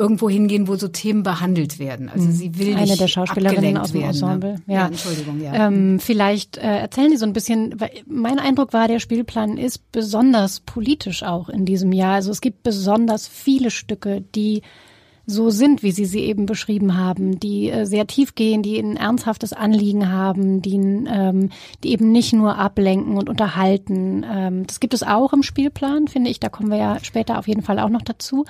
[0.00, 2.08] irgendwo hingehen, wo so Themen behandelt werden.
[2.08, 2.32] Also mhm.
[2.32, 4.54] sie will eine nicht der Schauspielerinnen aus dem Ensemble.
[4.54, 4.62] Ne?
[4.66, 4.74] Ja.
[4.74, 4.86] ja.
[4.86, 5.42] Entschuldigung.
[5.42, 5.66] Ja.
[5.66, 7.78] Ähm, vielleicht äh, erzählen Sie so ein bisschen.
[7.78, 12.14] Weil mein Eindruck war, der Spielplan ist besonders politisch auch in diesem Jahr.
[12.14, 14.62] Also es gibt besonders viele Stücke, die
[15.26, 18.96] so sind, wie Sie sie eben beschrieben haben, die äh, sehr tief gehen, die ein
[18.96, 21.50] ernsthaftes Anliegen haben, die, ähm,
[21.84, 24.24] die eben nicht nur ablenken und unterhalten.
[24.28, 26.40] Ähm, das gibt es auch im Spielplan, finde ich.
[26.40, 28.44] Da kommen wir ja später auf jeden Fall auch noch dazu.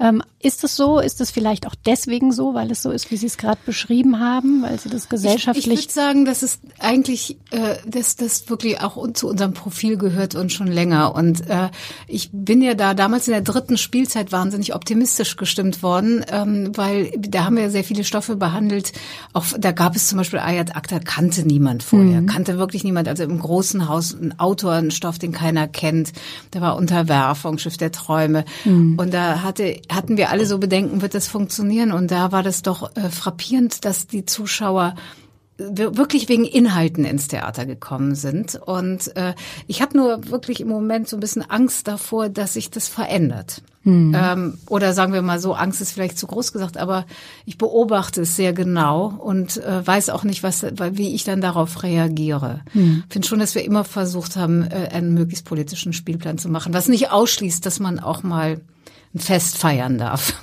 [0.00, 0.98] Ähm, ist es so?
[0.98, 4.20] Ist es vielleicht auch deswegen so, weil es so ist, wie Sie es gerade beschrieben
[4.20, 5.66] haben, weil Sie das gesellschaftlich?
[5.66, 9.96] Ich, ich würde sagen, dass es eigentlich, äh, dass das wirklich auch zu unserem Profil
[9.96, 11.14] gehört und schon länger.
[11.14, 11.70] Und äh,
[12.08, 17.12] ich bin ja da damals in der dritten Spielzeit wahnsinnig optimistisch gestimmt worden, ähm, weil
[17.16, 18.92] da haben wir sehr viele Stoffe behandelt.
[19.32, 22.26] Auch da gab es zum Beispiel Ayat Akta kannte niemand vorher, mhm.
[22.26, 23.08] kannte wirklich niemand.
[23.08, 26.12] Also im großen Haus ein Autor, ein Stoff, den keiner kennt.
[26.50, 28.44] Da war Unterwerfung, Schiff der Träume.
[28.64, 28.98] Mhm.
[28.98, 31.92] Und da hatte hatten wir alle so Bedenken, wird das funktionieren?
[31.92, 34.94] Und da war das doch äh, frappierend, dass die Zuschauer
[35.56, 38.56] wirklich wegen Inhalten ins Theater gekommen sind.
[38.56, 39.34] Und äh,
[39.68, 43.62] ich habe nur wirklich im Moment so ein bisschen Angst davor, dass sich das verändert.
[43.84, 44.16] Hm.
[44.16, 47.06] Ähm, oder sagen wir mal so, Angst ist vielleicht zu groß gesagt, aber
[47.44, 51.82] ich beobachte es sehr genau und äh, weiß auch nicht, was, wie ich dann darauf
[51.82, 52.62] reagiere.
[52.72, 53.04] Hm.
[53.08, 56.88] Finde schon, dass wir immer versucht haben, äh, einen möglichst politischen Spielplan zu machen, was
[56.88, 58.60] nicht ausschließt, dass man auch mal
[59.16, 60.34] Fest feiern darf.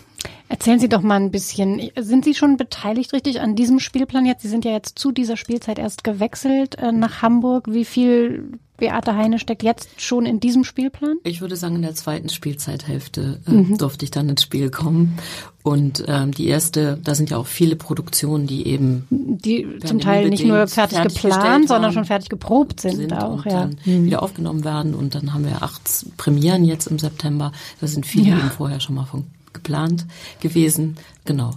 [0.52, 4.42] Erzählen Sie doch mal ein bisschen, sind Sie schon beteiligt richtig an diesem Spielplan jetzt?
[4.42, 7.68] Sie sind ja jetzt zu dieser Spielzeit erst gewechselt äh, nach Hamburg.
[7.72, 11.16] Wie viel Beate Heine steckt jetzt schon in diesem Spielplan?
[11.24, 13.78] Ich würde sagen, in der zweiten Spielzeithälfte äh, mhm.
[13.78, 15.18] durfte ich dann ins Spiel kommen.
[15.64, 20.28] Und ähm, die erste, da sind ja auch viele Produktionen, die eben die zum Teil
[20.28, 23.52] nicht nur fertig, fertig geplant, sondern schon fertig geprobt sind, sind auch, ja.
[23.52, 24.04] dann mhm.
[24.04, 24.96] wieder aufgenommen werden.
[24.96, 25.84] Und dann haben wir acht
[26.18, 27.54] Premieren jetzt im September.
[27.80, 28.38] Da sind viele ja.
[28.38, 30.06] eben vorher schon mal von geplant
[30.40, 30.98] gewesen.
[31.26, 31.52] Genau.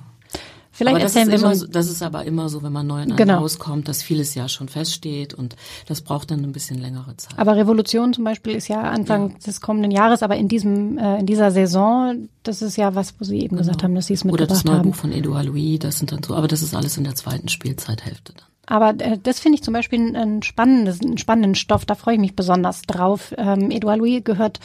[0.75, 3.13] Vielleicht aber das ist, immer so, das ist aber immer so, wenn man neu in
[3.13, 3.39] ein genau.
[3.39, 5.55] Haus kommt, dass vieles ja schon feststeht und
[5.87, 7.39] das braucht dann ein bisschen längere Zeit.
[7.39, 9.37] Aber Revolution zum Beispiel ist ja Anfang ja.
[9.47, 13.25] des kommenden Jahres, aber in diesem äh, in dieser Saison, das ist ja was, wo
[13.25, 13.59] Sie eben genau.
[13.61, 14.57] gesagt haben, dass Sie es mitgebracht haben.
[14.57, 15.13] Oder das Neubuch haben.
[15.13, 18.33] von Edouard Louis, das sind dann so, aber das ist alles in der zweiten Spielzeithälfte
[18.33, 18.47] dann.
[18.67, 21.85] Aber äh, das finde ich zum Beispiel ein spannendes, einen spannenden Stoff.
[21.85, 23.33] Da freue ich mich besonders drauf.
[23.37, 24.59] Ähm, Edouard Louis gehört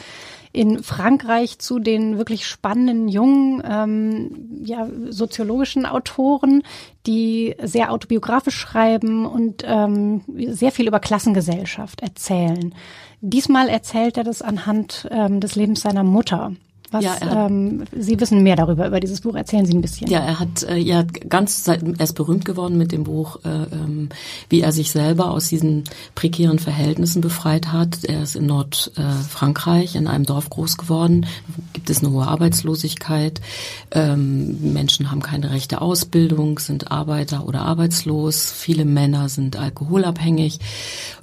[0.52, 6.62] in Frankreich zu den wirklich spannenden jungen ähm, ja, soziologischen Autoren,
[7.06, 12.74] die sehr autobiografisch schreiben und ähm, sehr viel über Klassengesellschaft erzählen.
[13.20, 16.52] Diesmal erzählt er das anhand ähm, des Lebens seiner Mutter.
[16.90, 19.36] Was, ja, hat, ähm, Sie wissen mehr darüber, über dieses Buch.
[19.36, 20.10] Erzählen Sie ein bisschen.
[20.10, 24.08] Ja, er hat äh, ja ganz, er ist berühmt geworden mit dem Buch, äh, ähm,
[24.48, 25.84] wie er sich selber aus diesen
[26.16, 28.04] prekären Verhältnissen befreit hat.
[28.04, 31.26] Er ist in Nordfrankreich äh, in einem Dorf groß geworden.
[31.72, 33.40] Gibt es eine hohe Arbeitslosigkeit.
[33.92, 38.50] Ähm, Menschen haben keine rechte Ausbildung, sind Arbeiter oder arbeitslos.
[38.50, 40.58] Viele Männer sind alkoholabhängig.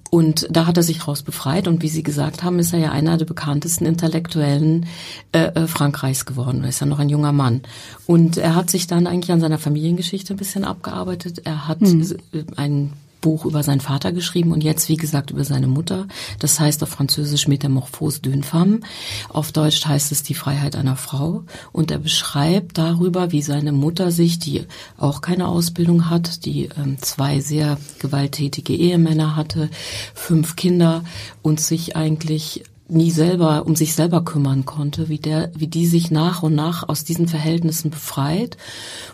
[0.09, 2.91] Und da hat er sich raus befreit und wie Sie gesagt haben, ist er ja
[2.91, 4.85] einer der bekanntesten Intellektuellen
[5.31, 6.63] äh, äh, Frankreichs geworden.
[6.63, 7.61] Er ist ja noch ein junger Mann.
[8.05, 11.41] Und er hat sich dann eigentlich an seiner Familiengeschichte ein bisschen abgearbeitet.
[11.45, 12.17] Er hat mhm.
[12.55, 16.07] ein Buch über seinen Vater geschrieben und jetzt, wie gesagt, über seine Mutter.
[16.39, 18.81] Das heißt auf Französisch Metamorphose d'une femme.
[19.29, 21.43] Auf Deutsch heißt es die Freiheit einer Frau.
[21.71, 24.65] Und er beschreibt darüber, wie seine Mutter sich, die
[24.97, 29.69] auch keine Ausbildung hat, die ähm, zwei sehr gewalttätige Ehemänner hatte,
[30.13, 31.03] fünf Kinder
[31.41, 36.11] und sich eigentlich nie selber um sich selber kümmern konnte, wie der, wie die sich
[36.11, 38.57] nach und nach aus diesen Verhältnissen befreit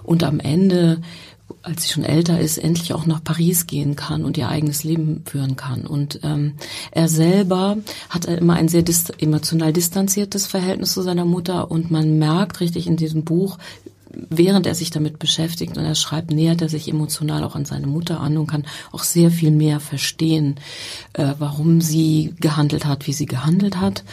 [0.04, 1.02] und am Ende
[1.64, 5.24] als sie schon älter ist, endlich auch nach Paris gehen kann und ihr eigenes Leben
[5.26, 5.88] führen kann.
[5.88, 6.54] Und ähm,
[6.92, 7.78] er selber
[8.10, 12.86] hat immer ein sehr dist emotional distanziertes Verhältnis zu seiner Mutter und man merkt richtig
[12.88, 13.58] in diesem Buch,
[14.14, 17.88] während er sich damit beschäftigt und er schreibt, nähert er sich emotional auch an seine
[17.88, 20.56] Mutter an und kann auch sehr viel mehr verstehen,
[21.14, 24.04] äh, warum sie gehandelt hat, wie sie gehandelt hat.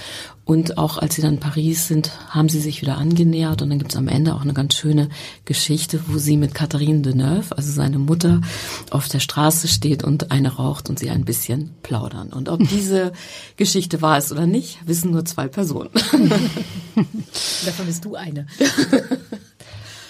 [0.51, 3.79] Und auch als sie dann in Paris sind, haben sie sich wieder angenähert und dann
[3.79, 5.09] gibt es am Ende auch eine ganz schöne
[5.45, 8.41] Geschichte, wo sie mit Catherine Deneuve, also seine Mutter,
[8.91, 12.33] auf der Straße steht und eine raucht und sie ein bisschen plaudern.
[12.33, 13.13] Und ob diese
[13.57, 15.91] Geschichte wahr ist oder nicht, wissen nur zwei Personen.
[17.65, 18.49] Davon bist du eine.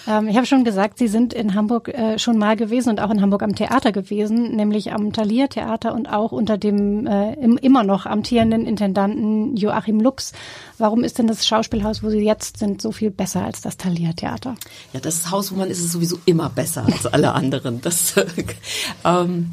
[0.07, 3.09] Ähm, ich habe schon gesagt, Sie sind in Hamburg äh, schon mal gewesen und auch
[3.09, 7.57] in Hamburg am Theater gewesen, nämlich am Thalia Theater und auch unter dem äh, im,
[7.57, 10.33] immer noch amtierenden Intendanten Joachim Lux.
[10.77, 14.13] Warum ist denn das Schauspielhaus, wo Sie jetzt sind, so viel besser als das Thalia
[14.13, 14.55] Theater?
[14.93, 17.81] Ja, das Haus, wo man ist, ist sowieso immer besser als alle anderen.
[17.81, 18.15] Das,
[19.05, 19.51] ähm,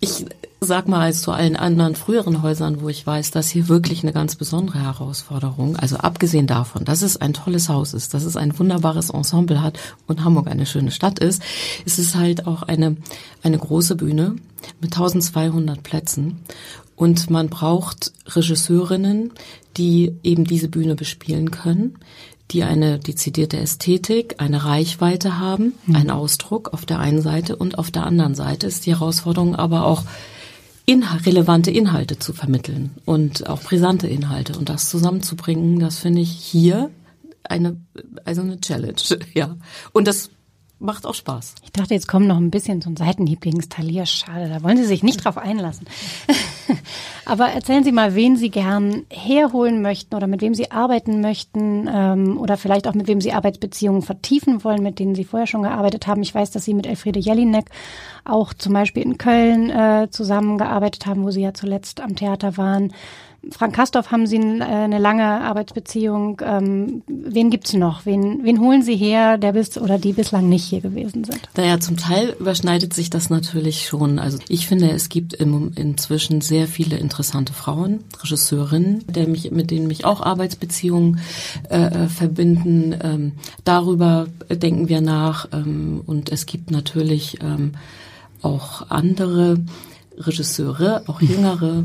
[0.00, 0.26] ich
[0.60, 4.12] sag mal, als zu allen anderen früheren Häusern, wo ich weiß, dass hier wirklich eine
[4.12, 8.58] ganz besondere Herausforderung, also abgesehen davon, dass es ein tolles Haus ist, dass es ein
[8.58, 11.42] wunderbares Ensemble hat und Hamburg eine schöne Stadt ist,
[11.84, 12.96] ist es halt auch eine,
[13.42, 14.36] eine große Bühne
[14.80, 16.40] mit 1200 Plätzen
[16.96, 19.32] und man braucht Regisseurinnen,
[19.76, 21.98] die eben diese Bühne bespielen können,
[22.50, 25.96] die eine dezidierte Ästhetik, eine Reichweite haben, mhm.
[25.96, 29.84] einen Ausdruck auf der einen Seite und auf der anderen Seite ist die Herausforderung aber
[29.84, 30.04] auch
[30.86, 36.30] in, relevante Inhalte zu vermitteln und auch brisante Inhalte und das zusammenzubringen, das finde ich
[36.30, 36.90] hier
[37.42, 37.80] eine
[38.24, 38.94] also eine Challenge,
[39.34, 39.56] ja.
[39.92, 40.30] Und das
[40.78, 41.54] macht auch Spaß.
[41.64, 44.04] Ich dachte, jetzt kommt noch ein bisschen so ein Seitenhieb gegen Thalia.
[44.04, 45.86] Schade, da wollen Sie sich nicht drauf einlassen.
[47.24, 51.88] Aber erzählen Sie mal, wen Sie gern herholen möchten oder mit wem Sie arbeiten möchten
[51.90, 55.62] ähm, oder vielleicht auch mit wem Sie Arbeitsbeziehungen vertiefen wollen, mit denen Sie vorher schon
[55.62, 56.22] gearbeitet haben.
[56.22, 57.70] Ich weiß, dass Sie mit Elfriede Jelinek
[58.24, 62.92] auch zum Beispiel in Köln äh, zusammengearbeitet haben, wo Sie ja zuletzt am Theater waren.
[63.50, 66.40] Frank Kastorf haben Sie äh, eine lange Arbeitsbeziehung.
[66.44, 68.06] Ähm, wen gibt's noch?
[68.06, 71.40] Wen, wen holen Sie her, der bis oder die bislang nicht hier gewesen sind?
[71.56, 74.18] Naja, zum Teil überschneidet sich das natürlich schon.
[74.18, 79.86] Also ich finde, es gibt inzwischen sehr viele interessante Frauen, Regisseurinnen, der mich, mit denen
[79.86, 81.20] mich auch Arbeitsbeziehungen
[81.70, 82.96] äh, äh verbinden.
[83.02, 83.32] Ähm,
[83.64, 85.48] darüber denken wir nach.
[85.52, 87.72] Ähm, und es gibt natürlich ähm,
[88.42, 89.58] auch andere
[90.18, 91.84] Regisseure, auch jüngere,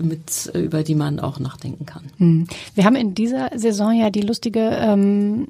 [0.00, 2.04] mit, über die man auch nachdenken kann.
[2.18, 2.46] Hm.
[2.74, 5.48] Wir haben in dieser Saison ja die lustige ähm,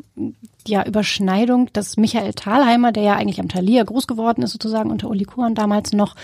[0.68, 5.08] ja, Überschneidung, dass Michael Thalheimer, der ja eigentlich am Thalia groß geworden ist, sozusagen unter
[5.08, 6.14] Uli Kuhn damals noch,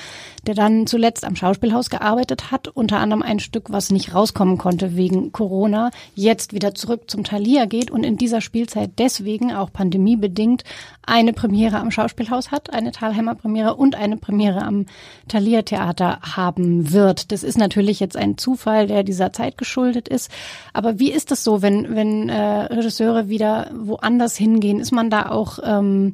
[0.46, 4.96] der dann zuletzt am Schauspielhaus gearbeitet hat, unter anderem ein Stück, was nicht rauskommen konnte
[4.96, 10.64] wegen Corona, jetzt wieder zurück zum Thalia geht und in dieser Spielzeit deswegen auch pandemiebedingt
[11.05, 14.87] eine Premiere am Schauspielhaus hat, eine Thalheimer Premiere und eine Premiere am
[15.28, 17.33] Thalia Theater haben wird.
[17.33, 20.31] Das ist natürlich jetzt ein Zufall, der dieser Zeit geschuldet ist.
[20.72, 24.81] Aber wie ist das so, wenn, wenn äh, Regisseure wieder woanders hingehen?
[24.81, 26.12] Ist man da auch ähm,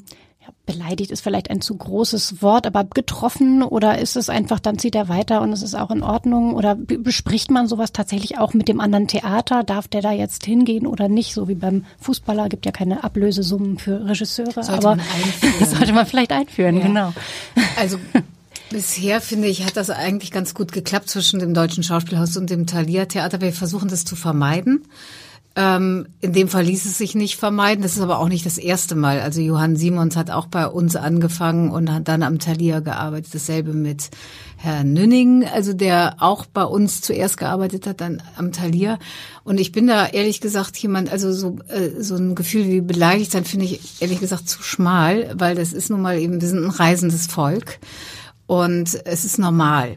[0.69, 4.95] beleidigt ist vielleicht ein zu großes Wort, aber getroffen oder ist es einfach, dann zieht
[4.95, 8.69] er weiter und es ist auch in Ordnung oder bespricht man sowas tatsächlich auch mit
[8.69, 9.65] dem anderen Theater?
[9.65, 11.33] Darf der da jetzt hingehen oder nicht?
[11.33, 15.01] So wie beim Fußballer gibt ja keine Ablösesummen für Regisseure, sollte aber man
[15.67, 16.87] sollte man vielleicht einführen, ja.
[16.87, 17.15] genau.
[17.79, 17.99] Also
[18.71, 22.67] Bisher finde ich, hat das eigentlich ganz gut geklappt zwischen dem Deutschen Schauspielhaus und dem
[22.67, 23.41] Thalia Theater.
[23.41, 24.85] Wir versuchen das zu vermeiden.
[25.61, 27.83] Ähm, in dem Fall ließ es sich nicht vermeiden.
[27.83, 29.19] Das ist aber auch nicht das erste Mal.
[29.19, 33.35] Also Johann Simons hat auch bei uns angefangen und hat dann am Thalia gearbeitet.
[33.35, 34.11] Dasselbe mit
[34.57, 39.01] Herrn Nünning, also der auch bei uns zuerst gearbeitet hat, dann am Thalia.
[39.43, 43.33] Und ich bin da ehrlich gesagt jemand, also so, äh, so ein Gefühl wie beleidigt
[43.33, 46.63] sein, finde ich ehrlich gesagt zu schmal, weil das ist nun mal eben, wir sind
[46.63, 47.81] ein reisendes Volk.
[48.47, 49.97] Und es ist normal.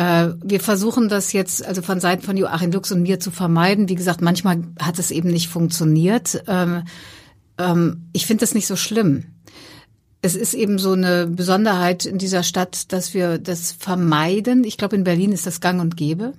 [0.00, 3.90] Äh, wir versuchen das jetzt also von Seiten von Joachim Lux und mir zu vermeiden.
[3.90, 6.42] Wie gesagt, manchmal hat es eben nicht funktioniert.
[6.46, 6.84] Ähm,
[7.58, 9.24] ähm, ich finde das nicht so schlimm.
[10.22, 14.64] Es ist eben so eine Besonderheit in dieser Stadt, dass wir das vermeiden.
[14.64, 16.32] Ich glaube, in Berlin ist das gang und gäbe.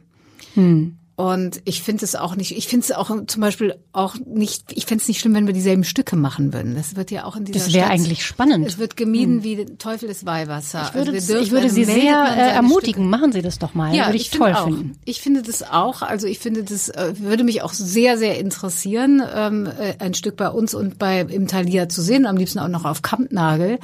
[0.56, 0.98] Hm.
[1.22, 4.88] Und ich finde es auch nicht, ich finde es auch zum Beispiel auch nicht, ich
[4.88, 6.74] finde es nicht schlimm, wenn wir dieselben Stücke machen würden.
[6.74, 8.66] Das wird ja auch in dieser Das wäre eigentlich spannend.
[8.66, 9.44] Es wird gemieden hm.
[9.44, 10.88] wie Teufel des Weihwasser.
[10.88, 13.08] Ich würde, also ich würde Sie sehr äh, ermutigen, Stücke.
[13.08, 13.94] machen Sie das doch mal.
[13.94, 14.64] Ja, würde ich, ich toll auch.
[14.64, 14.98] finden.
[15.06, 19.22] Ich finde das auch, also ich finde das, äh, würde mich auch sehr, sehr interessieren,
[19.32, 22.68] ähm, äh, ein Stück bei uns und bei im Thalia zu sehen, am liebsten auch
[22.68, 23.78] noch auf Kampnagel.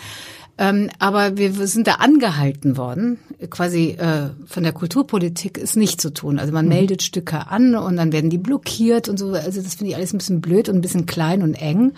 [0.58, 6.12] Ähm, aber wir sind da angehalten worden, quasi äh, von der Kulturpolitik ist nicht zu
[6.12, 6.40] tun.
[6.40, 6.70] Also man mhm.
[6.70, 9.32] meldet Stücke an und dann werden die blockiert und so.
[9.34, 11.94] Also das finde ich alles ein bisschen blöd und ein bisschen klein und eng.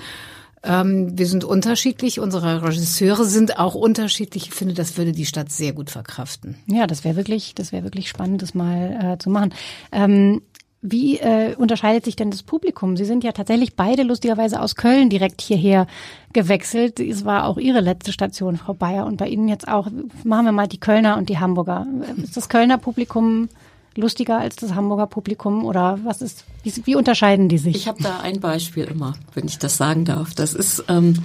[0.62, 4.48] Ähm, wir sind unterschiedlich, unsere Regisseure sind auch unterschiedlich.
[4.48, 6.58] Ich finde, das würde die Stadt sehr gut verkraften.
[6.67, 9.54] Ja, das wäre wirklich, das wäre wirklich spannend, das mal äh, zu machen.
[9.93, 10.41] Ähm,
[10.81, 12.95] wie äh, unterscheidet sich denn das Publikum?
[12.95, 15.87] Sie sind ja tatsächlich beide lustigerweise aus Köln direkt hierher
[16.31, 16.99] gewechselt.
[16.99, 19.87] Es war auch Ihre letzte Station, Frau Bayer, und bei Ihnen jetzt auch.
[20.23, 21.85] Machen wir mal die Kölner und die Hamburger.
[22.21, 23.49] Ist das Kölner Publikum
[23.95, 26.45] lustiger als das Hamburger Publikum oder was ist?
[26.63, 27.75] Wie, wie unterscheiden die sich?
[27.75, 30.33] Ich habe da ein Beispiel immer, wenn ich das sagen darf.
[30.33, 31.15] Das ist ähm,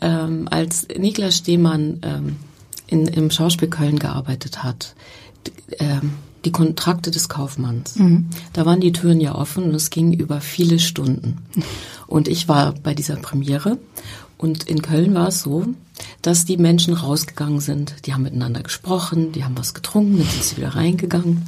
[0.00, 2.36] ähm, als Niklas Stehmann ähm,
[2.86, 4.94] in, im Schauspiel Köln gearbeitet hat.
[5.78, 6.12] Ähm,
[6.44, 7.96] die Kontrakte des Kaufmanns.
[7.96, 8.28] Mhm.
[8.52, 11.38] Da waren die Türen ja offen und es ging über viele Stunden.
[12.06, 13.78] Und ich war bei dieser Premiere
[14.36, 15.66] Und in Köln war es so,
[16.20, 17.94] dass die Menschen rausgegangen sind.
[18.04, 21.46] Die haben miteinander gesprochen, die haben was getrunken, dann sind sie wieder reingegangen.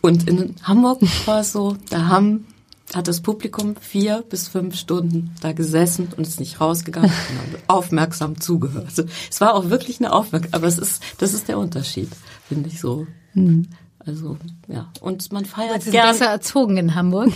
[0.00, 2.46] Und in Hamburg war es so, da haben
[2.92, 8.40] hat das Publikum vier bis fünf Stunden da gesessen und ist nicht rausgegangen hat aufmerksam
[8.40, 8.86] zugehört.
[8.86, 12.10] Also, es war auch wirklich eine Aufmerksamkeit, aber es ist, das ist der Unterschied,
[12.46, 13.06] finde ich so.
[13.32, 13.68] Mhm.
[14.06, 14.36] Also,
[14.68, 14.90] ja.
[15.00, 16.08] Und man feiert Sie sind gern.
[16.08, 17.32] besser erzogen in Hamburg.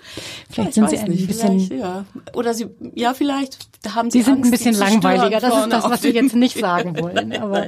[0.50, 2.04] vielleicht sind Sie ein nicht, bisschen, ja.
[2.32, 3.58] Oder Sie, ja, vielleicht
[3.92, 5.40] haben Sie Sie sind Angst, ein bisschen langweiliger.
[5.40, 7.32] Das ist das, was Sie jetzt nicht sagen wollen.
[7.42, 7.66] Aber,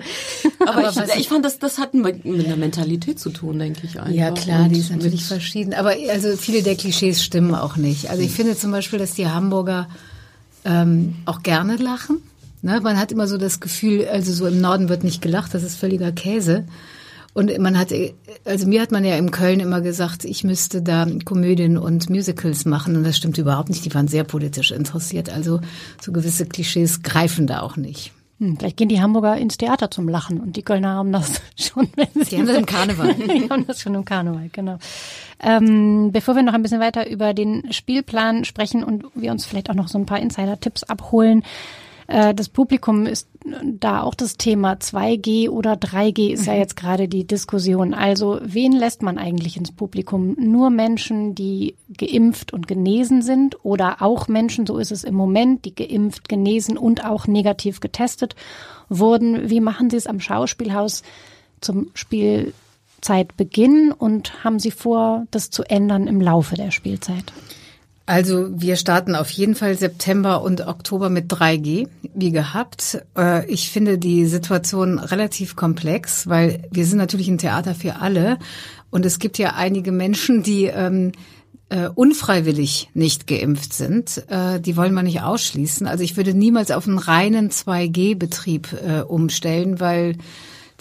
[0.61, 3.81] aber, aber ich, ich, fand, das, das hat mit, mit einer Mentalität zu tun, denke
[3.85, 4.13] ich einfach.
[4.13, 5.75] Ja, klar, Und die ist natürlich verschieden.
[5.75, 8.11] Aber also viele der Klischees stimmen auch nicht.
[8.11, 9.89] Also ich finde zum Beispiel, dass die Hamburger
[10.65, 12.23] ähm, auch gerne lachen.
[12.63, 12.81] Ne?
[12.81, 15.77] Man hat immer so das Gefühl, also so im Norden wird nicht gelacht, das ist
[15.77, 16.65] völliger Käse.
[17.35, 17.93] Und man hat,
[18.45, 22.65] also mir hat man ja in Köln immer gesagt, ich müsste da Komödien und Musicals
[22.65, 22.97] machen.
[22.97, 23.85] Und das stimmt überhaupt nicht.
[23.85, 25.31] Die waren sehr politisch interessiert.
[25.31, 25.61] Also
[26.01, 28.13] so gewisse Klischees greifen da auch nicht.
[28.39, 31.89] Hm, vielleicht gehen die Hamburger ins Theater zum Lachen und die Kölner haben das schon.
[31.97, 33.15] Wenn sie, sie haben das im Karneval.
[33.15, 34.79] die haben das schon im Karneval, genau.
[35.41, 39.71] Ähm, bevor wir noch ein bisschen weiter über den Spielplan sprechen und wir uns vielleicht
[39.71, 41.43] auch noch so ein paar Insider-Tipps abholen,
[42.07, 43.29] äh, das Publikum ist
[43.63, 46.59] da auch das Thema 2G oder 3G ist ja mhm.
[46.61, 47.93] jetzt gerade die Diskussion.
[47.93, 50.35] Also wen lässt man eigentlich ins Publikum?
[50.39, 55.67] Nur Menschen, die geimpft und genesen sind oder auch Menschen, so ist es im Moment,
[55.67, 58.35] die geimpft, genesen und auch negativ getestet
[58.89, 59.51] wurden.
[59.51, 61.03] Wie machen Sie es am Schauspielhaus
[61.61, 67.33] zum Spielzeitbeginn und haben Sie vor, das zu ändern im Laufe der Spielzeit?
[68.07, 73.03] Also wir starten auf jeden Fall September und Oktober mit 3G, wie gehabt.
[73.17, 78.39] Äh, ich finde die Situation relativ komplex, weil wir sind natürlich ein Theater für alle
[78.91, 81.13] und es gibt ja einige Menschen, die ähm,
[81.71, 84.23] äh, unfreiwillig nicht geimpft sind.
[84.29, 85.87] Äh, die wollen wir nicht ausschließen.
[85.87, 90.19] Also ich würde niemals auf einen reinen 2G-Betrieb äh, umstellen, weil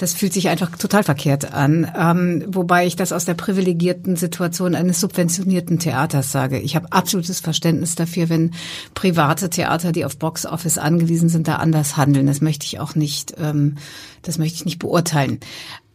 [0.03, 1.89] das fühlt sich einfach total verkehrt an.
[1.97, 6.59] Ähm, wobei ich das aus der privilegierten Situation eines subventionierten Theaters sage.
[6.59, 8.51] Ich habe absolutes Verständnis dafür, wenn
[8.95, 12.27] private Theater, die auf Box Office angewiesen sind, da anders handeln.
[12.27, 13.77] Das möchte ich auch nicht, ähm,
[14.23, 15.39] das möchte ich nicht beurteilen.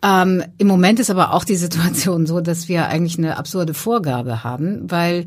[0.03, 4.43] Ähm, Im Moment ist aber auch die Situation so, dass wir eigentlich eine absurde Vorgabe
[4.43, 5.27] haben, weil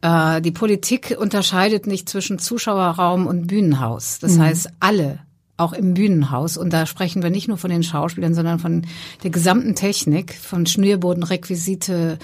[0.00, 4.18] äh, die Politik unterscheidet nicht zwischen Zuschauerraum und Bühnenhaus.
[4.18, 4.42] Das mhm.
[4.42, 5.20] heißt, alle
[5.56, 6.56] auch im Bühnenhaus.
[6.56, 8.82] Und da sprechen wir nicht nur von den Schauspielern, sondern von
[9.22, 12.18] der gesamten Technik, von Schnürboden, Requisite,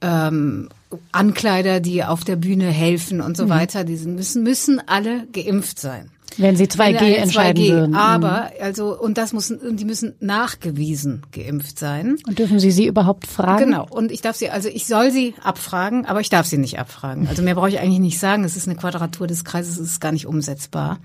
[0.00, 0.68] ähm,
[1.12, 3.50] Ankleider, die auf der Bühne helfen und so mhm.
[3.50, 3.84] weiter.
[3.84, 6.10] Die müssen, müssen alle geimpft sein.
[6.36, 7.94] Wenn sie 2G Wenn entscheiden 2G, würden.
[7.96, 8.62] Aber, mhm.
[8.62, 12.16] also, und das müssen, die müssen nachgewiesen geimpft sein.
[12.26, 13.66] Und dürfen Sie sie überhaupt fragen?
[13.66, 13.86] Genau.
[13.90, 17.26] Und ich darf sie, also ich soll sie abfragen, aber ich darf sie nicht abfragen.
[17.28, 18.44] Also mehr brauche ich eigentlich nicht sagen.
[18.44, 21.00] Es ist eine Quadratur des Kreises, es ist gar nicht umsetzbar.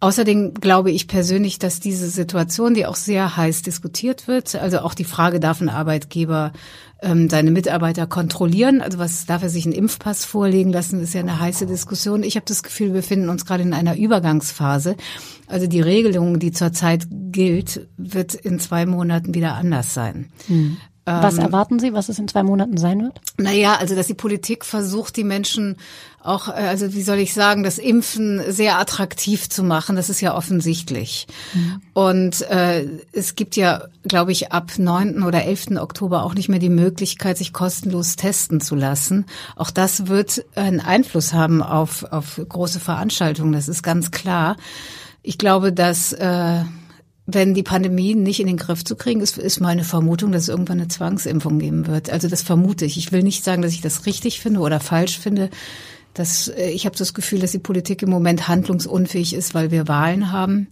[0.00, 4.94] Außerdem glaube ich persönlich, dass diese Situation, die auch sehr heiß diskutiert wird, also auch
[4.94, 6.52] die Frage, darf ein Arbeitgeber
[7.02, 8.80] ähm, seine Mitarbeiter kontrollieren?
[8.80, 11.02] Also was darf er sich einen Impfpass vorlegen lassen?
[11.02, 12.22] ist ja eine heiße Diskussion.
[12.22, 14.96] Ich habe das Gefühl, wir befinden uns gerade in einer Übergangsphase.
[15.48, 20.30] Also die Regelung, die zurzeit gilt, wird in zwei Monaten wieder anders sein.
[20.46, 20.76] Hm.
[21.08, 23.20] Was ähm, erwarten Sie, was es in zwei Monaten sein wird?
[23.38, 25.76] Naja, also dass die Politik versucht, die Menschen
[26.22, 30.20] auch, äh, also wie soll ich sagen, das Impfen sehr attraktiv zu machen, das ist
[30.20, 31.26] ja offensichtlich.
[31.54, 31.82] Mhm.
[31.94, 35.22] Und äh, es gibt ja, glaube ich, ab 9.
[35.22, 35.78] oder 11.
[35.78, 39.26] Oktober auch nicht mehr die Möglichkeit, sich kostenlos testen zu lassen.
[39.56, 44.56] Auch das wird einen Einfluss haben auf, auf große Veranstaltungen, das ist ganz klar.
[45.22, 46.62] Ich glaube, dass äh,
[47.30, 50.48] wenn die Pandemie nicht in den Griff zu kriegen ist, ist meine Vermutung, dass es
[50.48, 52.08] irgendwann eine Zwangsimpfung geben wird.
[52.08, 52.96] Also das vermute ich.
[52.96, 55.50] Ich will nicht sagen, dass ich das richtig finde oder falsch finde.
[56.18, 59.88] Das, äh, ich habe das Gefühl, dass die Politik im Moment handlungsunfähig ist, weil wir
[59.88, 60.66] Wahlen haben.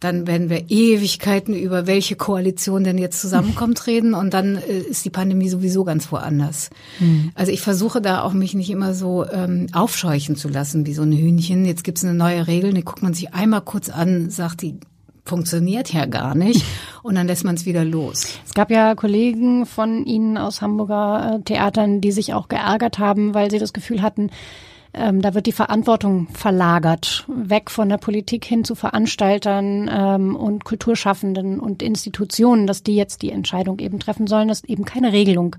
[0.00, 5.04] Dann werden wir Ewigkeiten über welche Koalition denn jetzt zusammenkommt reden und dann äh, ist
[5.06, 6.68] die Pandemie sowieso ganz woanders.
[7.00, 7.32] Mhm.
[7.34, 11.02] Also ich versuche da auch mich nicht immer so ähm, aufscheuchen zu lassen wie so
[11.02, 11.64] ein Hühnchen.
[11.64, 14.78] Jetzt gibt's eine neue Regel, die guckt man sich einmal kurz an, sagt die
[15.24, 16.62] funktioniert ja gar nicht
[17.02, 18.26] und dann lässt man es wieder los.
[18.44, 23.32] Es gab ja Kollegen von Ihnen aus Hamburger äh, Theatern, die sich auch geärgert haben,
[23.32, 24.28] weil sie das Gefühl hatten,
[24.94, 30.64] ähm, da wird die Verantwortung verlagert, weg von der Politik hin zu Veranstaltern ähm, und
[30.64, 35.56] Kulturschaffenden und Institutionen, dass die jetzt die Entscheidung eben treffen sollen, dass eben keine Regelung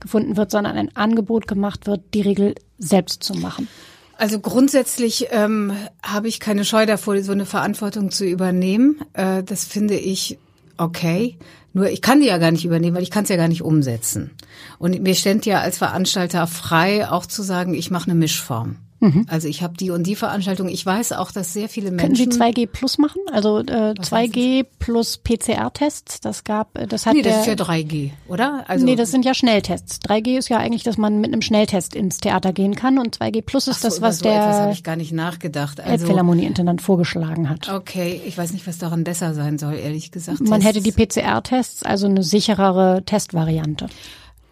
[0.00, 3.68] gefunden wird, sondern ein Angebot gemacht wird, die Regel selbst zu machen.
[4.16, 5.72] Also grundsätzlich ähm,
[6.02, 9.00] habe ich keine Scheu davor, so eine Verantwortung zu übernehmen.
[9.12, 10.38] Äh, das finde ich
[10.78, 11.38] okay.
[11.72, 13.62] Nur ich kann die ja gar nicht übernehmen, weil ich kann es ja gar nicht
[13.62, 14.30] umsetzen.
[14.78, 18.76] Und mir stand ja als Veranstalter frei, auch zu sagen, ich mache eine Mischform.
[19.00, 19.26] Mhm.
[19.28, 20.68] Also ich habe die und die Veranstaltung.
[20.68, 22.32] Ich weiß auch, dass sehr viele Menschen.
[22.32, 23.20] Sie 2G plus machen?
[23.32, 26.20] Also äh, 2G plus PCR-Tests.
[26.20, 28.64] Das gab, äh, das hat nee, der, das ist ja 3G, oder?
[28.66, 30.00] Also nee, das sind ja Schnelltests.
[30.00, 33.42] 3G ist ja eigentlich, dass man mit einem Schnelltest ins Theater gehen kann und 2G
[33.42, 35.80] plus ist so, das, was so der habe ich gar nicht nachgedacht.
[35.80, 37.68] Also, Elbphilharmonie-Intendant vorgeschlagen hat.
[37.72, 40.40] Okay, ich weiß nicht, was daran besser sein soll, ehrlich gesagt.
[40.40, 43.86] Man hätte die PCR-Tests, also eine sicherere Testvariante.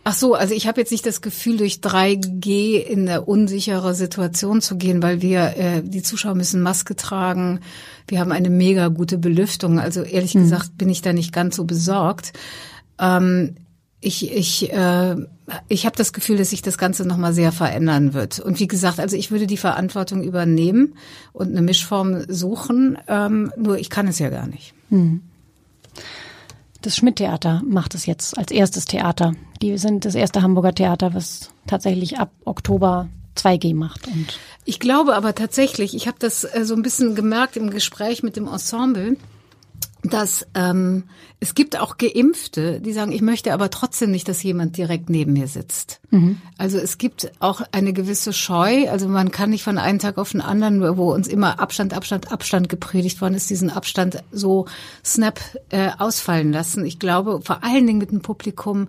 [0.09, 4.61] Ach so, also ich habe jetzt nicht das Gefühl, durch 3G in eine unsichere Situation
[4.61, 7.59] zu gehen, weil wir, äh, die Zuschauer müssen Maske tragen.
[8.07, 9.81] Wir haben eine mega gute Belüftung.
[9.81, 10.43] Also ehrlich hm.
[10.43, 12.35] gesagt bin ich da nicht ganz so besorgt.
[13.01, 13.57] Ähm,
[14.01, 15.17] ich ich, äh,
[15.67, 18.39] ich habe das Gefühl, dass sich das Ganze nochmal sehr verändern wird.
[18.39, 20.95] Und wie gesagt, also ich würde die Verantwortung übernehmen
[21.33, 22.97] und eine Mischform suchen.
[23.09, 24.73] Ähm, nur ich kann es ja gar nicht.
[24.89, 25.23] Hm.
[26.87, 29.33] Das Schmidt-Theater macht es jetzt als erstes Theater.
[29.61, 34.07] Die sind das erste Hamburger Theater, was tatsächlich ab Oktober 2G macht.
[34.07, 38.23] Und ich glaube aber tatsächlich, ich habe das äh, so ein bisschen gemerkt im Gespräch
[38.23, 39.17] mit dem Ensemble,
[40.13, 41.05] dass ähm,
[41.39, 45.35] es gibt auch Geimpfte, die sagen, ich möchte aber trotzdem nicht, dass jemand direkt neben
[45.35, 46.01] mir sitzt.
[46.11, 46.39] Mhm.
[46.59, 48.89] Also es gibt auch eine gewisse Scheu.
[48.91, 52.33] Also man kann nicht von einem Tag auf den anderen, wo uns immer Abstand, Abstand,
[52.33, 54.67] Abstand gepredigt worden ist, diesen Abstand so
[55.05, 55.41] snap
[55.71, 56.85] äh, ausfallen lassen.
[56.85, 58.89] Ich glaube, vor allen Dingen mit einem Publikum,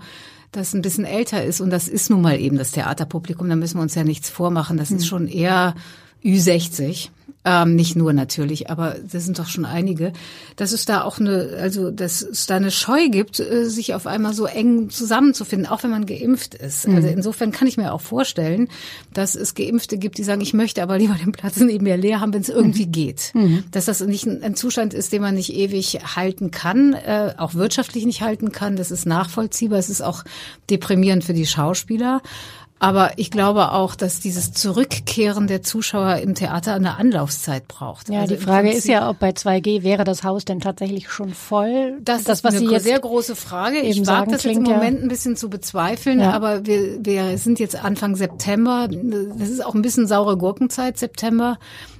[0.51, 3.78] das ein bisschen älter ist und das ist nun mal eben das Theaterpublikum, da müssen
[3.78, 4.78] wir uns ja nichts vormachen.
[4.78, 4.97] Das mhm.
[4.97, 5.76] ist schon eher
[6.24, 7.09] Ü60.
[7.49, 10.11] Ähm, nicht nur natürlich, aber das sind doch schon einige,
[10.57, 14.05] dass es da auch eine, also dass es da eine Scheu gibt, äh, sich auf
[14.05, 16.89] einmal so eng zusammenzufinden, auch wenn man geimpft ist.
[16.89, 16.95] Mhm.
[16.95, 18.68] Also insofern kann ich mir auch vorstellen,
[19.13, 22.20] dass es Geimpfte gibt, die sagen, ich möchte aber lieber den Platz neben mir leer
[22.20, 22.91] haben, wenn es irgendwie mhm.
[22.91, 23.32] geht.
[23.34, 23.63] Mhm.
[23.72, 27.53] Dass das nicht ein, ein, Zustand ist, den man nicht ewig halten kann, äh, auch
[27.53, 28.76] wirtschaftlich nicht halten kann.
[28.76, 29.80] Das ist nachvollziehbar.
[29.80, 30.26] Es ist auch
[30.70, 32.22] deprimierend für die Schauspieler.
[32.80, 38.09] Aber ich glaube auch, dass dieses Zurückkehren der Zuschauer im Theater eine Anlaufzeit braucht.
[38.09, 41.34] Ja, also die Frage ist ja, ob bei 2G wäre das Haus denn tatsächlich schon
[41.34, 41.97] voll?
[42.01, 43.80] Das, das ist was eine Sie sehr große Frage.
[43.80, 45.05] Ich wage das jetzt im Moment ja.
[45.05, 46.32] ein bisschen zu bezweifeln, ja.
[46.32, 48.88] aber wir, wir sind jetzt Anfang September.
[48.89, 51.57] Das ist auch ein bisschen saure Gurkenzeit, September.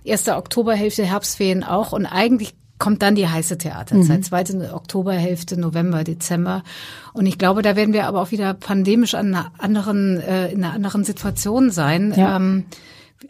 [0.08, 0.30] 1.
[0.30, 1.92] Oktoberhälfte, Herbstferien auch.
[1.92, 4.24] Und eigentlich kommt dann die heiße Theaterzeit, mhm.
[4.24, 6.64] zweite Oktoberhälfte, November, Dezember.
[7.14, 10.64] Und ich glaube, da werden wir aber auch wieder pandemisch an einer anderen, äh, in
[10.64, 12.14] einer anderen Situation sein.
[12.16, 12.36] Ja.
[12.36, 12.66] Ähm,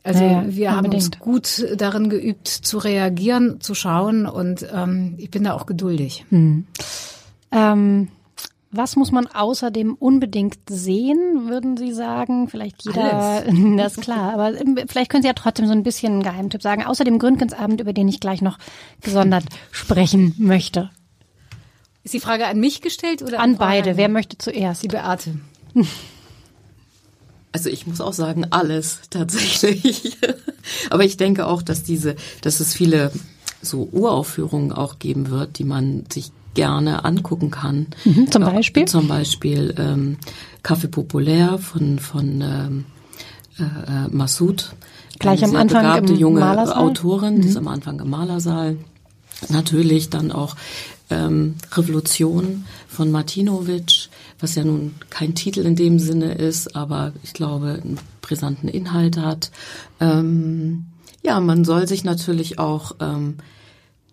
[0.03, 5.31] also ja, wir haben uns gut darin geübt zu reagieren, zu schauen und ähm, ich
[5.31, 6.25] bin da auch geduldig.
[6.29, 6.67] Mhm.
[7.51, 8.09] Ähm,
[8.78, 12.47] was muss man außerdem unbedingt sehen, würden Sie sagen?
[12.47, 13.55] Vielleicht jeder, Alles.
[13.78, 14.53] das ist klar, aber
[14.88, 17.93] vielleicht können Sie ja trotzdem so ein bisschen einen Geheimtipp sagen, außer dem Gründgensabend, über
[17.93, 18.57] den ich gleich noch
[19.01, 20.89] gesondert sprechen möchte.
[22.03, 23.97] Ist die Frage an mich gestellt oder an, an beide?
[23.97, 24.84] Wer möchte zuerst?
[24.84, 25.36] Die Beate.
[27.53, 30.17] Also ich muss auch sagen, alles tatsächlich.
[30.91, 33.11] aber ich denke auch, dass diese, dass es viele
[33.63, 37.86] so Uraufführungen auch geben wird, die man sich gerne angucken kann.
[38.03, 38.86] Mhm, zum Beispiel?
[38.86, 40.18] zum Beispiel ähm,
[40.64, 42.86] Café Populär von, von ähm,
[43.60, 44.74] äh, äh Massoud.
[45.20, 46.78] Gleich am Anfang begabte im junge Malersaal?
[46.78, 47.41] Autorin, mhm.
[47.41, 48.78] die ist am Anfang im Malersaal.
[49.49, 50.55] Natürlich dann auch
[51.12, 57.34] ähm, Revolution von Martinovic, was ja nun kein Titel in dem Sinne ist, aber ich
[57.34, 59.51] glaube einen brisanten Inhalt hat.
[59.99, 60.86] Ähm,
[61.24, 63.36] ja, man soll sich natürlich auch ähm,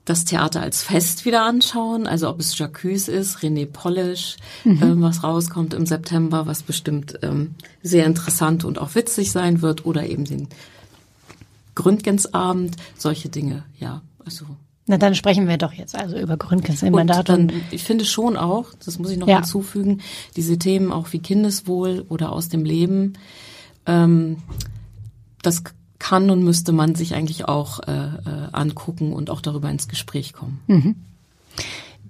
[0.04, 4.82] das Theater als Fest wieder anschauen, also ob es Jacques ist, René Polish, mhm.
[4.82, 9.86] ähm, was rauskommt im September, was bestimmt ähm, sehr interessant und auch witzig sein wird,
[9.86, 10.48] oder eben den
[11.74, 14.44] Gründgensabend, solche Dinge, ja, also.
[14.86, 17.30] Na, dann sprechen wir doch jetzt also über Gründgens im Mandat.
[17.30, 19.36] Dann, ich finde schon auch, das muss ich noch ja.
[19.36, 20.02] hinzufügen,
[20.36, 23.14] diese Themen auch wie Kindeswohl oder aus dem Leben,
[23.86, 24.36] ähm,
[25.40, 25.62] das
[26.04, 30.34] kann und müsste man sich eigentlich auch äh, äh, angucken und auch darüber ins Gespräch
[30.34, 30.60] kommen.
[30.66, 30.96] Mhm.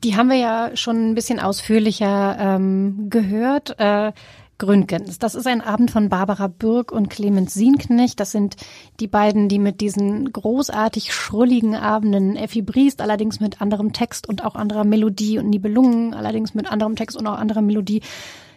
[0.03, 3.78] Die haben wir ja schon ein bisschen ausführlicher ähm, gehört.
[3.78, 4.12] Äh,
[4.59, 5.18] Gründgens.
[5.18, 8.20] Das ist ein Abend von Barbara Bürg und Clemens Sienknecht.
[8.20, 8.57] Das sind
[9.01, 14.45] die beiden, die mit diesen großartig schrulligen Abenden, Effi Briest allerdings mit anderem Text und
[14.45, 18.03] auch anderer Melodie und Nibelungen allerdings mit anderem Text und auch anderer Melodie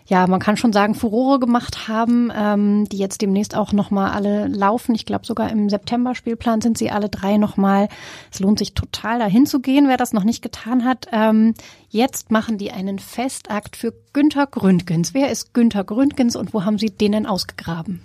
[0.08, 4.48] ja, man kann schon sagen, Furore gemacht haben, ähm, die jetzt demnächst auch nochmal alle
[4.48, 4.96] laufen.
[4.96, 7.90] Ich glaube, sogar im September-Spielplan sind sie alle drei nochmal.
[8.32, 11.08] Es lohnt sich total dahin zu gehen, wer das noch nicht getan hat.
[11.12, 11.56] Ähm,
[11.90, 15.14] jetzt machen die einen Festakt für Günther Gründgens.
[15.14, 18.02] Wer ist Günther Gründgens und wo haben sie den denn ausgegraben?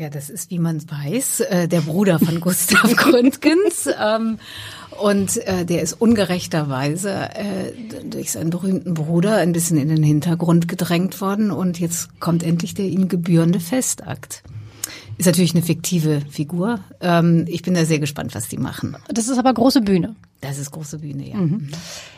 [0.00, 3.86] Ja, das ist, wie man weiß, äh, der Bruder von Gustav Gründgens.
[4.02, 4.38] Ähm,
[4.98, 7.72] und äh, der ist ungerechterweise äh,
[8.08, 11.50] durch seinen berühmten Bruder ein bisschen in den Hintergrund gedrängt worden.
[11.50, 14.42] Und jetzt kommt endlich der ihm gebührende Festakt.
[15.20, 16.80] Ist natürlich eine fiktive Figur.
[17.00, 18.96] Ähm, ich bin da sehr gespannt, was die machen.
[19.08, 20.16] Das ist aber große Bühne.
[20.40, 21.36] Das ist große Bühne, ja.
[21.36, 21.68] Mhm.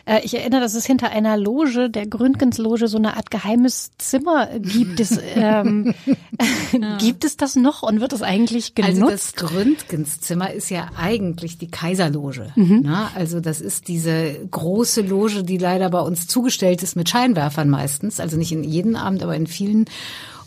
[0.05, 4.47] Äh, ich erinnere, dass es hinter einer Loge, der Gründgens-Loge, so eine Art geheimes Zimmer
[4.61, 5.01] gibt.
[5.01, 5.93] Es, ähm,
[6.81, 6.99] ja.
[6.99, 9.03] Gibt es das noch und wird es eigentlich genutzt?
[9.03, 12.53] Also das Gründgens-Zimmer ist ja eigentlich die Kaiserloge.
[12.55, 12.83] Mhm.
[12.85, 17.69] Na, also das ist diese große Loge, die leider bei uns zugestellt ist mit Scheinwerfern
[17.69, 18.21] meistens.
[18.21, 19.87] Also nicht in jedem Abend, aber in vielen.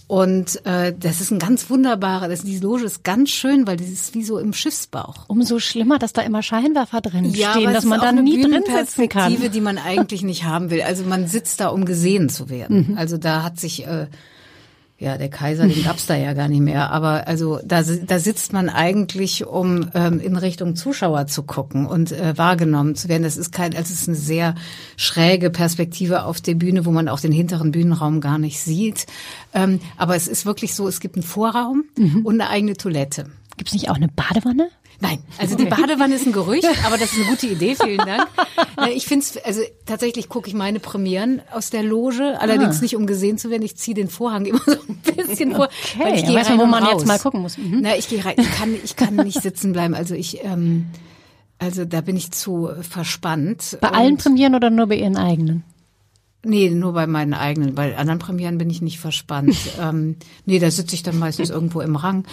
[0.08, 3.88] Und äh, das ist ein ganz wunderbarer, das, diese Loge ist ganz schön, weil das
[3.88, 5.26] ist wie so im Schiffsbauch.
[5.28, 9.10] Umso schlimmer, dass da immer Scheinwerfer drin ja, stehen, dass man da nie drin sitzen
[9.10, 9.36] kann.
[9.50, 10.82] die man eigentlich nicht haben will.
[10.82, 12.90] Also man sitzt da, um gesehen zu werden.
[12.90, 12.98] Mhm.
[12.98, 14.06] Also da hat sich äh,
[14.98, 16.90] ja, der Kaiser, den gab's da ja gar nicht mehr.
[16.90, 22.14] Aber also da, da sitzt man eigentlich, um ähm, in Richtung Zuschauer zu gucken und
[22.14, 23.24] äh, wahrgenommen zu werden.
[23.24, 24.56] Das ist kein, also es ist eine sehr
[24.96, 29.06] schräge Perspektive auf der Bühne, wo man auch den hinteren Bühnenraum gar nicht sieht.
[29.54, 32.26] Ähm, aber es ist wirklich so, es gibt einen Vorraum mhm.
[32.26, 33.26] und eine eigene Toilette.
[33.58, 34.70] Gibt's nicht auch eine Badewanne?
[35.00, 38.28] Nein, also die Badewanne ist ein Gerücht, aber das ist eine gute Idee, vielen Dank.
[38.94, 42.82] Ich finde es, also tatsächlich gucke ich meine Premieren aus der Loge, allerdings ah.
[42.82, 43.64] nicht um gesehen zu werden.
[43.64, 46.00] Ich ziehe den Vorhang immer so ein bisschen vor, okay.
[46.04, 46.94] weil ich gehe rein wo man raus.
[46.94, 47.58] jetzt mal gucken muss.
[47.58, 47.80] Mhm.
[47.82, 49.94] Na, ich gehe rein, ich kann, ich kann nicht sitzen bleiben.
[49.94, 50.88] Also ich, ähm,
[51.60, 53.78] also da bin ich zu verspannt.
[53.82, 55.64] Bei allen Premieren oder nur bei Ihren eigenen?
[56.46, 57.74] Nee, nur bei meinen eigenen.
[57.74, 59.58] Bei anderen Premieren bin ich nicht verspannt.
[59.82, 60.16] ähm,
[60.46, 62.26] nee, da sitze ich dann meistens irgendwo im Rang.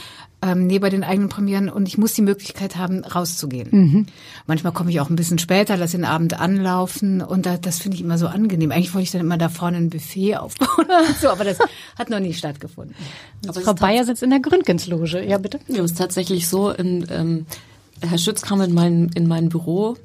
[0.42, 3.68] Ähm, nee, bei den eigenen Premieren und ich muss die Möglichkeit haben, rauszugehen.
[3.70, 4.06] Mhm.
[4.46, 7.96] Manchmal komme ich auch ein bisschen später, lasse den Abend anlaufen und da, das finde
[7.96, 8.72] ich immer so angenehm.
[8.72, 10.86] Eigentlich wollte ich dann immer da vorne ein Buffet aufbauen,
[11.20, 11.58] so, aber das
[11.98, 12.96] hat noch nie stattgefunden.
[13.46, 15.24] Aber Frau Bayer sitzt in der Gründgensloge.
[15.24, 15.60] Ja, bitte.
[15.68, 17.46] Ja, es ist tatsächlich so, in, ähm,
[18.00, 19.96] Herr Schütz kam in mein, in mein Büro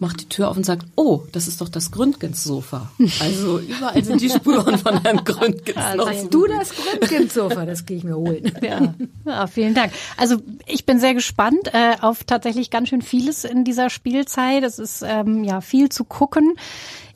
[0.00, 2.90] macht die Tür auf und sagt, oh, das ist doch das Gründgens-Sofa.
[3.20, 5.76] Also überall sind die Spuren von einem Gründgens.
[5.76, 7.66] Also hast du das Gründgens-Sofa?
[7.66, 8.52] Das gehe ich mir holen.
[8.68, 8.94] Ja.
[9.24, 9.92] ja, vielen Dank.
[10.16, 10.36] Also
[10.66, 14.62] ich bin sehr gespannt äh, auf tatsächlich ganz schön vieles in dieser Spielzeit.
[14.62, 16.54] Es ist ähm, ja viel zu gucken.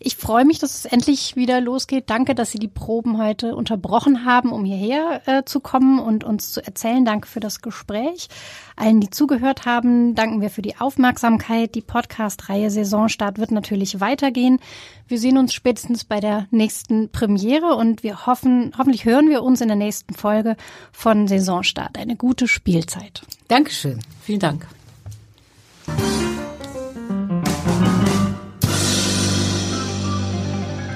[0.05, 2.11] Ich freue mich, dass es endlich wieder losgeht.
[2.11, 6.53] Danke, dass Sie die Proben heute unterbrochen haben, um hierher äh, zu kommen und uns
[6.53, 7.05] zu erzählen.
[7.05, 8.28] Danke für das Gespräch.
[8.74, 11.76] Allen, die zugehört haben, danken wir für die Aufmerksamkeit.
[11.76, 14.59] Die Podcast-Reihe Saisonstart wird natürlich weitergehen.
[15.07, 19.61] Wir sehen uns spätestens bei der nächsten Premiere und wir hoffen, hoffentlich hören wir uns
[19.61, 20.57] in der nächsten Folge
[20.90, 21.96] von Saisonstart.
[21.96, 23.22] Eine gute Spielzeit.
[23.46, 24.00] Dankeschön.
[24.22, 24.66] Vielen Dank.